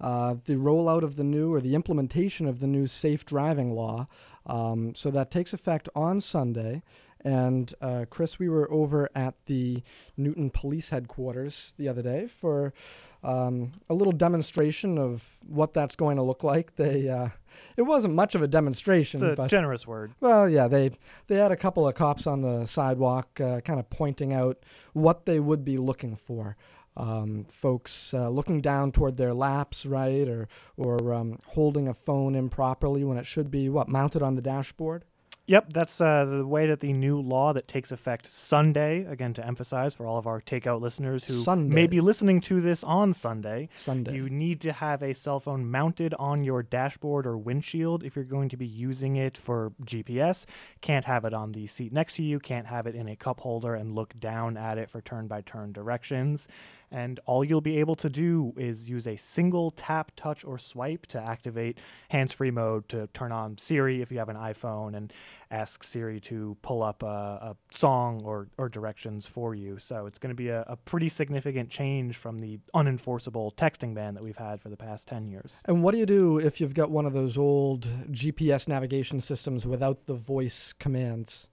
uh, 0.00 0.36
the 0.44 0.56
rollout 0.56 1.02
of 1.02 1.16
the 1.16 1.24
new 1.24 1.52
or 1.52 1.60
the 1.60 1.74
implementation 1.74 2.46
of 2.46 2.60
the 2.60 2.66
new 2.66 2.86
safe 2.86 3.24
driving 3.24 3.72
law. 3.72 4.08
Um, 4.46 4.94
so 4.94 5.10
that 5.10 5.30
takes 5.30 5.52
effect 5.52 5.88
on 5.94 6.20
Sunday. 6.20 6.82
And 7.24 7.72
uh, 7.80 8.04
Chris, 8.10 8.38
we 8.38 8.50
were 8.50 8.70
over 8.70 9.08
at 9.14 9.34
the 9.46 9.82
Newton 10.16 10.50
Police 10.50 10.90
Headquarters 10.90 11.74
the 11.78 11.88
other 11.88 12.02
day 12.02 12.26
for 12.26 12.74
um, 13.22 13.72
a 13.88 13.94
little 13.94 14.12
demonstration 14.12 14.98
of 14.98 15.38
what 15.46 15.72
that's 15.72 15.96
going 15.96 16.16
to 16.18 16.22
look 16.22 16.44
like. 16.44 16.76
They 16.76 17.08
uh, 17.08 17.30
it 17.76 17.82
wasn't 17.82 18.14
much 18.14 18.34
of 18.34 18.42
a 18.42 18.48
demonstration. 18.48 19.22
It's 19.22 19.32
a 19.32 19.36
but, 19.36 19.48
generous 19.48 19.86
word. 19.86 20.12
Well, 20.20 20.48
yeah, 20.48 20.68
they 20.68 20.90
they 21.28 21.36
had 21.36 21.50
a 21.50 21.56
couple 21.56 21.88
of 21.88 21.94
cops 21.94 22.26
on 22.26 22.42
the 22.42 22.66
sidewalk, 22.66 23.40
uh, 23.40 23.62
kind 23.62 23.80
of 23.80 23.88
pointing 23.88 24.34
out 24.34 24.58
what 24.92 25.24
they 25.24 25.40
would 25.40 25.64
be 25.64 25.78
looking 25.78 26.16
for. 26.16 26.56
Um, 26.96 27.46
folks 27.48 28.14
uh, 28.14 28.28
looking 28.28 28.60
down 28.60 28.92
toward 28.92 29.16
their 29.16 29.34
laps, 29.34 29.84
right, 29.86 30.28
or 30.28 30.46
or 30.76 31.14
um, 31.14 31.38
holding 31.46 31.88
a 31.88 31.94
phone 31.94 32.34
improperly 32.34 33.02
when 33.02 33.16
it 33.16 33.26
should 33.26 33.50
be 33.50 33.68
what 33.68 33.88
mounted 33.88 34.22
on 34.22 34.36
the 34.36 34.42
dashboard. 34.42 35.04
Yep, 35.46 35.74
that's 35.74 36.00
uh, 36.00 36.24
the 36.24 36.46
way 36.46 36.66
that 36.66 36.80
the 36.80 36.94
new 36.94 37.20
law 37.20 37.52
that 37.52 37.68
takes 37.68 37.92
effect 37.92 38.26
Sunday, 38.26 39.04
again 39.04 39.34
to 39.34 39.46
emphasize 39.46 39.92
for 39.92 40.06
all 40.06 40.16
of 40.16 40.26
our 40.26 40.40
takeout 40.40 40.80
listeners 40.80 41.24
who 41.24 41.42
Sunday. 41.42 41.74
may 41.74 41.86
be 41.86 42.00
listening 42.00 42.40
to 42.42 42.62
this 42.62 42.82
on 42.82 43.12
Sunday. 43.12 43.68
Sunday. 43.78 44.14
You 44.14 44.30
need 44.30 44.62
to 44.62 44.72
have 44.72 45.02
a 45.02 45.12
cell 45.12 45.40
phone 45.40 45.70
mounted 45.70 46.14
on 46.14 46.44
your 46.44 46.62
dashboard 46.62 47.26
or 47.26 47.36
windshield 47.36 48.02
if 48.02 48.16
you're 48.16 48.24
going 48.24 48.48
to 48.48 48.56
be 48.56 48.66
using 48.66 49.16
it 49.16 49.36
for 49.36 49.72
GPS. 49.84 50.46
Can't 50.80 51.04
have 51.04 51.26
it 51.26 51.34
on 51.34 51.52
the 51.52 51.66
seat 51.66 51.92
next 51.92 52.16
to 52.16 52.22
you, 52.22 52.40
can't 52.40 52.68
have 52.68 52.86
it 52.86 52.94
in 52.94 53.06
a 53.06 53.14
cup 53.14 53.40
holder 53.40 53.74
and 53.74 53.94
look 53.94 54.18
down 54.18 54.56
at 54.56 54.78
it 54.78 54.88
for 54.88 55.02
turn 55.02 55.26
by 55.26 55.42
turn 55.42 55.72
directions 55.72 56.48
and 56.94 57.18
all 57.26 57.44
you'll 57.44 57.60
be 57.60 57.78
able 57.78 57.96
to 57.96 58.08
do 58.08 58.54
is 58.56 58.88
use 58.88 59.06
a 59.08 59.16
single 59.16 59.72
tap, 59.72 60.12
touch, 60.14 60.44
or 60.44 60.58
swipe 60.58 61.06
to 61.06 61.20
activate 61.20 61.76
hands 62.10 62.32
free 62.32 62.52
mode 62.52 62.88
to 62.88 63.08
turn 63.08 63.32
on 63.32 63.58
Siri 63.58 64.00
if 64.00 64.12
you 64.12 64.18
have 64.18 64.28
an 64.28 64.36
iPhone 64.36 64.94
and 64.94 65.12
ask 65.50 65.82
Siri 65.84 66.20
to 66.20 66.56
pull 66.62 66.82
up 66.82 67.02
a, 67.02 67.06
a 67.06 67.56
song 67.70 68.22
or, 68.24 68.48
or 68.58 68.68
directions 68.68 69.26
for 69.26 69.54
you. 69.54 69.78
So 69.78 70.06
it's 70.06 70.18
going 70.18 70.30
to 70.30 70.36
be 70.36 70.48
a, 70.48 70.64
a 70.66 70.76
pretty 70.76 71.08
significant 71.08 71.70
change 71.70 72.16
from 72.16 72.38
the 72.38 72.58
unenforceable 72.74 73.54
texting 73.54 73.94
ban 73.94 74.14
that 74.14 74.22
we've 74.22 74.36
had 74.36 74.60
for 74.60 74.68
the 74.68 74.76
past 74.76 75.08
10 75.08 75.28
years. 75.28 75.60
And 75.64 75.82
what 75.82 75.92
do 75.92 75.98
you 75.98 76.06
do 76.06 76.38
if 76.38 76.60
you've 76.60 76.74
got 76.74 76.90
one 76.90 77.06
of 77.06 77.12
those 77.12 77.38
old 77.38 77.86
GPS 78.10 78.68
navigation 78.68 79.20
systems 79.20 79.66
without 79.66 80.06
the 80.06 80.14
voice 80.14 80.72
commands? 80.72 81.48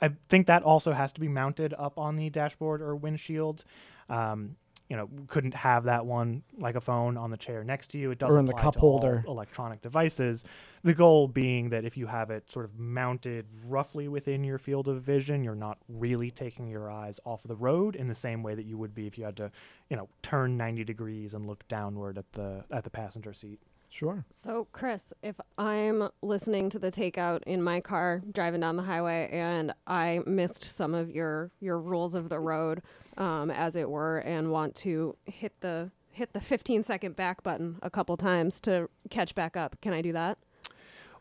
I 0.00 0.10
think 0.28 0.46
that 0.46 0.62
also 0.62 0.92
has 0.92 1.12
to 1.12 1.20
be 1.20 1.28
mounted 1.28 1.74
up 1.76 1.98
on 1.98 2.16
the 2.16 2.30
dashboard 2.30 2.80
or 2.80 2.94
windshield. 2.94 3.64
Um, 4.08 4.56
you 4.88 4.96
know 4.96 5.08
couldn't 5.26 5.54
have 5.54 5.84
that 5.84 6.06
one 6.06 6.42
like 6.56 6.74
a 6.74 6.80
phone 6.80 7.16
on 7.16 7.30
the 7.30 7.36
chair 7.36 7.62
next 7.62 7.88
to 7.88 7.98
you. 7.98 8.10
It 8.10 8.18
doesn't 8.18 8.36
or 8.36 8.40
in 8.40 8.46
the 8.46 8.54
cup 8.54 8.76
holder. 8.76 9.24
electronic 9.26 9.82
devices. 9.82 10.44
The 10.82 10.94
goal 10.94 11.28
being 11.28 11.70
that 11.70 11.84
if 11.84 11.96
you 11.96 12.06
have 12.06 12.30
it 12.30 12.50
sort 12.50 12.64
of 12.64 12.78
mounted 12.78 13.46
roughly 13.66 14.08
within 14.08 14.44
your 14.44 14.58
field 14.58 14.88
of 14.88 15.02
vision, 15.02 15.44
you're 15.44 15.54
not 15.54 15.78
really 15.88 16.30
taking 16.30 16.68
your 16.68 16.90
eyes 16.90 17.20
off 17.24 17.42
the 17.42 17.56
road 17.56 17.96
in 17.96 18.08
the 18.08 18.14
same 18.14 18.42
way 18.42 18.54
that 18.54 18.64
you 18.64 18.78
would 18.78 18.94
be 18.94 19.06
if 19.06 19.18
you 19.18 19.24
had 19.24 19.36
to, 19.36 19.50
you 19.90 19.96
know, 19.96 20.08
turn 20.22 20.56
90 20.56 20.84
degrees 20.84 21.34
and 21.34 21.46
look 21.46 21.66
downward 21.68 22.16
at 22.16 22.32
the 22.32 22.64
at 22.70 22.84
the 22.84 22.90
passenger 22.90 23.32
seat. 23.32 23.60
Sure. 23.90 24.24
So, 24.28 24.68
Chris, 24.72 25.12
if 25.22 25.40
I'm 25.56 26.10
listening 26.20 26.68
to 26.70 26.78
the 26.78 26.90
takeout 26.92 27.42
in 27.44 27.62
my 27.62 27.80
car 27.80 28.22
driving 28.30 28.60
down 28.60 28.76
the 28.76 28.82
highway 28.82 29.28
and 29.32 29.72
I 29.86 30.20
missed 30.26 30.64
some 30.64 30.94
of 30.94 31.10
your 31.10 31.50
your 31.58 31.78
rules 31.80 32.14
of 32.14 32.28
the 32.28 32.38
road, 32.38 32.82
um, 33.16 33.50
as 33.50 33.76
it 33.76 33.88
were, 33.88 34.18
and 34.18 34.50
want 34.52 34.74
to 34.76 35.16
hit 35.24 35.60
the 35.60 35.90
hit 36.12 36.32
the 36.32 36.40
15 36.40 36.82
second 36.82 37.16
back 37.16 37.42
button 37.42 37.78
a 37.80 37.88
couple 37.90 38.16
times 38.16 38.60
to 38.62 38.88
catch 39.08 39.34
back 39.34 39.56
up, 39.56 39.80
can 39.80 39.92
I 39.92 40.02
do 40.02 40.12
that? 40.12 40.36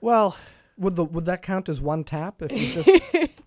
Well, 0.01 0.35
Would 0.77 0.95
the 0.95 1.05
would 1.05 1.25
that 1.25 1.41
count 1.41 1.69
as 1.69 1.81
one 1.81 2.03
tap 2.03 2.41
if 2.41 2.51
you 2.51 2.71
just 2.71 2.89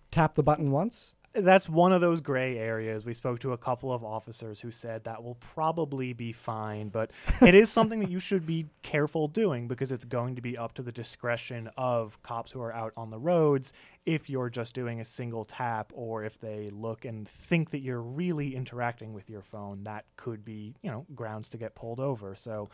tap 0.11 0.35
the 0.35 0.43
button 0.43 0.71
once? 0.71 1.15
That's 1.33 1.69
one 1.69 1.93
of 1.93 2.01
those 2.01 2.21
gray 2.21 2.59
areas. 2.59 3.05
We 3.05 3.15
spoke 3.15 3.39
to 3.41 3.53
a 3.53 3.59
couple 3.59 3.93
of 3.93 4.03
officers 4.03 4.61
who 4.61 4.71
said 4.71 5.05
that 5.05 5.23
will 5.23 5.37
probably 5.37 6.13
be 6.13 6.33
fine, 6.33 6.89
but 6.89 7.13
it 7.41 7.55
is 7.55 7.71
something 7.71 8.01
that 8.01 8.11
you 8.11 8.21
should 8.21 8.47
be 8.47 8.67
careful 8.83 9.29
doing 9.29 9.69
because 9.69 9.93
it's 9.93 10.05
going 10.05 10.37
to 10.37 10.43
be 10.43 10.59
up 10.59 10.75
to 10.75 10.83
the 10.83 10.93
discretion 10.93 11.71
of 11.77 12.21
cops 12.23 12.53
who 12.53 12.61
are 12.61 12.73
out 12.73 12.93
on 12.97 13.11
the 13.11 13.19
roads 13.19 13.73
if 14.07 14.31
you're 14.31 14.51
just 14.51 14.75
doing 14.75 15.01
a 15.01 15.05
single 15.05 15.45
tap 15.45 15.93
or 15.95 16.25
if 16.25 16.41
they 16.41 16.69
look 16.71 17.05
and 17.05 17.29
think 17.29 17.71
that 17.71 17.81
you're 17.81 18.01
really 18.01 18.57
interacting 18.57 19.13
with 19.13 19.29
your 19.29 19.43
phone, 19.43 19.85
that 19.85 20.05
could 20.17 20.45
be, 20.45 20.75
you 20.83 20.91
know, 20.91 21.07
grounds 21.15 21.49
to 21.51 21.59
get 21.59 21.75
pulled 21.75 22.01
over. 22.01 22.35
So 22.35 22.71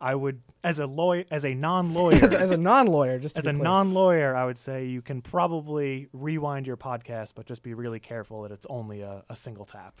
I 0.00 0.14
would 0.14 0.42
as 0.62 0.78
a 0.78 0.86
lawyer 0.86 1.24
as 1.30 1.44
a 1.44 1.54
non-lawyer 1.54 2.22
as, 2.22 2.32
as 2.46 2.50
a 2.50 2.56
non-lawyer, 2.56 3.18
just 3.18 3.36
to 3.36 3.40
as 3.40 3.44
be 3.44 3.50
a 3.50 3.52
clear. 3.54 3.64
non-lawyer, 3.64 4.36
I 4.36 4.44
would 4.44 4.58
say 4.58 4.86
you 4.86 5.02
can 5.02 5.22
probably 5.22 6.08
rewind 6.12 6.66
your 6.66 6.76
podcast, 6.76 7.34
but 7.34 7.46
just 7.46 7.62
be 7.62 7.74
really 7.74 8.00
careful 8.00 8.42
that 8.42 8.52
it's 8.52 8.66
only 8.70 9.00
a, 9.02 9.24
a 9.28 9.36
single 9.36 9.64
tap. 9.64 10.00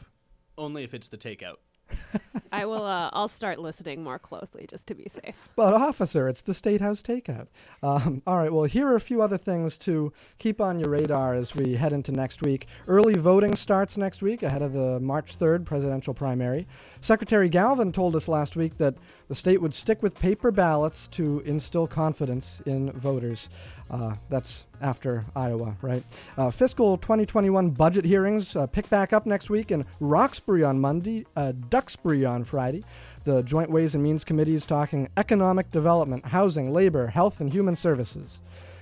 Only 0.56 0.84
if 0.84 0.94
it's 0.94 1.08
the 1.08 1.18
takeout. 1.18 1.56
I 2.52 2.66
will. 2.66 2.84
Uh, 2.84 3.10
I'll 3.12 3.28
start 3.28 3.58
listening 3.58 4.02
more 4.02 4.18
closely 4.18 4.66
just 4.68 4.88
to 4.88 4.94
be 4.94 5.06
safe. 5.08 5.48
But 5.56 5.74
officer, 5.74 6.28
it's 6.28 6.42
the 6.42 6.54
State 6.54 6.80
House 6.80 7.02
takeout. 7.02 7.46
Um, 7.82 8.22
all 8.26 8.38
right. 8.38 8.52
Well, 8.52 8.64
here 8.64 8.86
are 8.88 8.96
a 8.96 9.00
few 9.00 9.22
other 9.22 9.38
things 9.38 9.78
to 9.78 10.12
keep 10.38 10.60
on 10.60 10.80
your 10.80 10.90
radar 10.90 11.34
as 11.34 11.54
we 11.54 11.74
head 11.74 11.92
into 11.92 12.12
next 12.12 12.42
week. 12.42 12.66
Early 12.86 13.14
voting 13.14 13.54
starts 13.54 13.96
next 13.96 14.22
week 14.22 14.42
ahead 14.42 14.62
of 14.62 14.72
the 14.72 15.00
March 15.00 15.38
3rd 15.38 15.64
presidential 15.64 16.14
primary. 16.14 16.66
Secretary 17.00 17.48
Galvin 17.48 17.92
told 17.92 18.16
us 18.16 18.28
last 18.28 18.56
week 18.56 18.78
that 18.78 18.94
the 19.28 19.34
state 19.34 19.60
would 19.60 19.74
stick 19.74 20.02
with 20.02 20.18
paper 20.18 20.50
ballots 20.50 21.06
to 21.08 21.40
instill 21.40 21.86
confidence 21.86 22.60
in 22.66 22.90
voters. 22.92 23.48
Uh, 23.90 24.14
that's 24.28 24.66
after 24.80 25.24
Iowa, 25.36 25.76
right? 25.80 26.02
Uh, 26.36 26.50
fiscal 26.50 26.96
2021 26.98 27.70
budget 27.70 28.04
hearings 28.04 28.56
uh, 28.56 28.66
pick 28.66 28.88
back 28.90 29.12
up 29.12 29.26
next 29.26 29.50
week 29.50 29.70
in 29.70 29.84
Roxbury 30.00 30.64
on 30.64 30.80
Monday, 30.80 31.26
uh, 31.36 31.52
Duxbury 31.52 32.24
on 32.24 32.44
Friday. 32.44 32.82
The 33.24 33.42
Joint 33.42 33.70
Ways 33.70 33.94
and 33.94 34.02
Means 34.02 34.24
Committee 34.24 34.54
is 34.54 34.64
talking 34.64 35.08
economic 35.16 35.70
development, 35.70 36.26
housing, 36.26 36.72
labor, 36.72 37.08
health, 37.08 37.40
and 37.40 37.52
human 37.52 37.76
services. 37.76 38.40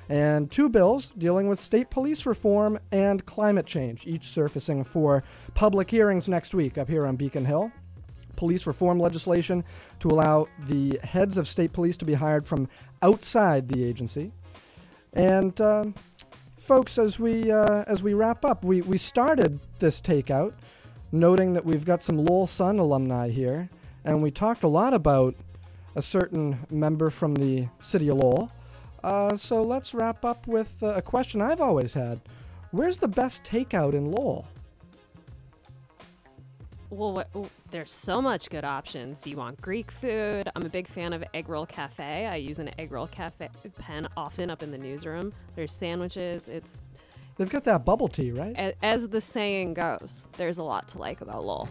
And 0.09 0.49
two 0.51 0.69
bills 0.69 1.11
dealing 1.19 1.49
with 1.49 1.59
state 1.59 1.91
police 1.91 2.27
reform 2.27 2.79
and 2.93 3.27
climate 3.27 3.67
change, 3.67 4.07
each 4.07 4.29
surfacing 4.29 4.85
for 4.85 5.25
public 5.55 5.91
hearings 5.91 6.29
next 6.29 6.55
week 6.55 6.79
up 6.79 6.89
here 6.89 7.05
on 7.05 7.17
Beacon 7.17 7.45
Hill 7.45 7.73
police 8.37 8.67
reform 8.67 8.99
legislation 8.99 9.65
to 10.01 10.09
allow 10.09 10.47
the 10.67 10.99
heads 11.03 11.37
of 11.37 11.49
state 11.49 11.73
police 11.73 11.97
to 11.97 12.05
be 12.05 12.15
hired 12.15 12.47
from 12.47 12.69
outside 13.03 13.69
the 13.69 13.85
agency. 13.85 14.33
And 15.13 15.59
um, 15.61 15.95
folks, 16.59 16.99
as 16.99 17.19
we 17.19 17.51
uh, 17.51 17.85
as 17.87 18.03
we 18.03 18.15
wrap 18.15 18.45
up, 18.45 18.65
we 18.65 18.83
we 18.83 18.99
started 18.99 19.61
this 19.79 20.01
takeout, 20.01 20.53
noting 21.13 21.55
that 21.55 21.65
we've 21.65 21.85
got 21.85 22.03
some 22.03 22.19
Lowell 22.19 22.47
Sun 22.47 22.79
alumni 22.79 23.31
here, 23.31 23.71
and 24.05 24.23
we 24.23 24.31
talked 24.31 24.63
a 24.63 24.69
lot 24.69 24.93
about 24.93 25.35
a 25.95 26.03
certain 26.03 26.59
member 26.71 27.09
from 27.09 27.35
the 27.35 27.69
city 27.81 28.09
of 28.09 28.19
Lowell. 28.19 28.51
Uh, 29.03 29.37
so 29.37 29.63
let's 29.63 29.95
wrap 29.95 30.25
up 30.25 30.47
with 30.47 30.83
uh, 30.83 30.89
a 30.97 31.03
question 31.03 31.41
I've 31.41 31.61
always 31.61 31.95
had: 31.95 32.21
Where's 32.73 32.99
the 32.99 33.09
best 33.09 33.45
takeout 33.45 33.95
in 33.95 34.11
Lowell? 34.11 34.47
Well, 36.91 37.15
what, 37.15 37.29
oh, 37.35 37.49
there's 37.71 37.91
so 37.91 38.23
much 38.23 38.49
good 38.49 38.65
options. 38.65 39.23
Do 39.23 39.31
you 39.31 39.37
want 39.37 39.61
Greek 39.61 39.91
food? 39.91 40.49
I'm 40.55 40.63
a 40.63 40.69
big 40.69 40.87
fan 40.87 41.13
of 41.13 41.25
Egg 41.35 41.49
Roll 41.49 41.67
Cafe. 41.67 42.27
I 42.27 42.37
use 42.37 42.59
an 42.61 42.71
Egg 42.79 42.93
Roll 42.93 43.07
Cafe 43.09 43.49
pen 43.79 44.07
often 44.17 44.51
up 44.51 44.63
in 44.63 44.71
the 44.71 44.79
newsroom. 44.79 45.33
There's 45.57 45.73
sandwiches. 45.73 46.49
It's 46.49 46.79
They've 47.37 47.51
got 47.51 47.65
that 47.65 47.85
bubble 47.85 48.09
tea, 48.09 48.31
right? 48.33 48.57
a- 48.57 48.85
as 48.85 49.09
the 49.09 49.21
saying 49.21 49.75
goes. 49.75 50.29
There's 50.39 50.59
a 50.59 50.63
lot 50.63 50.89
to 50.89 50.99
like 50.99 51.21
about 51.21 51.45
Lowell. 51.45 51.69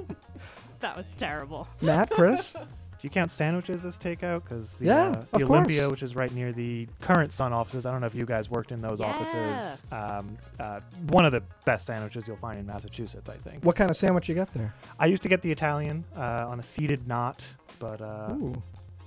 that 0.80 0.96
was 0.96 1.14
terrible. 1.14 1.68
Matt, 1.80 2.10
Chris. 2.10 2.56
Do 3.04 3.08
you 3.08 3.10
count 3.10 3.30
sandwiches 3.30 3.84
as 3.84 3.98
takeout? 3.98 4.44
Because 4.44 4.76
the, 4.76 4.86
Yeah, 4.86 4.94
uh, 4.94 5.08
of 5.10 5.30
the 5.32 5.38
course. 5.40 5.50
Olympia, 5.50 5.90
which 5.90 6.02
is 6.02 6.16
right 6.16 6.32
near 6.32 6.52
the 6.52 6.88
current 7.02 7.34
Sun 7.34 7.52
offices, 7.52 7.84
I 7.84 7.92
don't 7.92 8.00
know 8.00 8.06
if 8.06 8.14
you 8.14 8.24
guys 8.24 8.48
worked 8.48 8.72
in 8.72 8.80
those 8.80 8.98
Yeah. 8.98 9.08
offices. 9.08 9.82
Um, 9.92 10.38
uh, 10.58 10.80
one 11.10 11.26
of 11.26 11.32
the 11.32 11.42
best 11.66 11.86
sandwiches 11.86 12.26
you'll 12.26 12.38
find 12.38 12.58
in 12.58 12.64
Massachusetts, 12.64 13.28
I 13.28 13.36
think. 13.36 13.62
what 13.62 13.76
kind 13.76 13.90
of 13.90 13.96
sandwich 13.98 14.26
you 14.30 14.34
got 14.34 14.54
there? 14.54 14.72
I 14.98 15.04
used 15.04 15.22
to 15.24 15.28
get 15.28 15.42
the 15.42 15.52
Italian 15.52 16.04
uh, 16.16 16.46
on 16.48 16.58
a 16.60 16.62
seated 16.62 17.06
knot, 17.06 17.44
but 17.78 18.00
uh, 18.00 18.28
Ooh. 18.32 18.62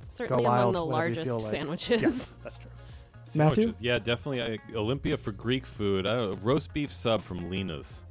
Certainly 0.10 0.44
wild, 0.46 0.76
among 0.76 0.90
the 0.90 0.94
largest 0.94 1.32
like. 1.32 1.42
sandwiches. 1.42 2.02
yes, 2.04 2.28
that's 2.44 2.60
true. 2.60 2.70
Matthew? 3.36 3.74
Yeah, 3.80 3.98
definitely. 3.98 4.44
I, 4.44 4.76
Olympia 4.76 5.18
for 5.18 5.32
Greek 5.32 5.66
food. 5.66 6.06
I 6.06 6.28
roast 6.44 6.72
beef 6.72 6.94
sub 6.94 7.24
from 7.24 7.50
Lena's. 7.50 8.04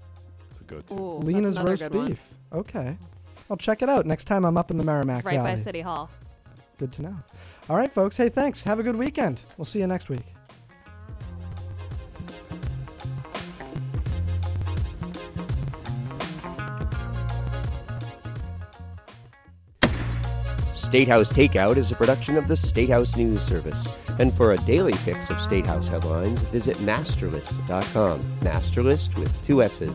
It's 0.51 0.61
a 0.62 0.64
go-to. 0.64 0.94
Ooh, 0.94 1.18
Lena's 1.18 1.61
roast 1.61 1.83
good 1.83 1.94
one. 1.94 2.07
beef. 2.09 2.35
Okay. 2.53 2.96
I'll 3.50 3.56
check 3.56 3.82
it 3.82 3.88
out 3.88 4.06
next 4.06 4.24
time 4.24 4.44
I'm 4.44 4.56
up 4.56 4.70
in 4.70 4.76
the 4.78 4.85
Merrimack 4.85 5.24
Right 5.24 5.37
Valley. 5.37 5.52
by 5.52 5.54
City 5.56 5.80
Hall. 5.80 6.11
Good 6.78 6.92
to 6.94 7.02
know. 7.02 7.16
All 7.68 7.76
right, 7.76 7.90
folks. 7.90 8.16
Hey, 8.16 8.28
thanks. 8.28 8.62
Have 8.64 8.78
a 8.78 8.82
good 8.82 8.96
weekend. 8.96 9.42
We'll 9.56 9.64
see 9.64 9.78
you 9.80 9.87
next 9.87 10.09
week. 10.09 10.22
State 20.74 21.09
House 21.09 21.32
Takeout 21.32 21.76
is 21.78 21.90
a 21.90 21.96
production 21.96 22.37
of 22.37 22.46
the 22.48 22.56
State 22.56 22.90
House 22.90 23.16
News 23.16 23.42
Service. 23.42 23.98
And 24.18 24.32
for 24.32 24.52
a 24.52 24.56
daily 24.59 24.92
fix 24.92 25.30
of 25.30 25.40
State 25.40 25.66
House 25.66 25.88
headlines, 25.88 26.40
visit 26.42 26.76
massterlist.com. 26.78 28.24
MASSterList 28.40 29.16
with 29.18 29.42
two 29.44 29.62
S's. 29.62 29.94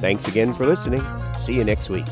Thanks 0.00 0.26
again 0.28 0.54
for 0.54 0.66
listening. 0.66 1.02
See 1.38 1.54
you 1.54 1.64
next 1.64 1.90
week. 1.90 2.06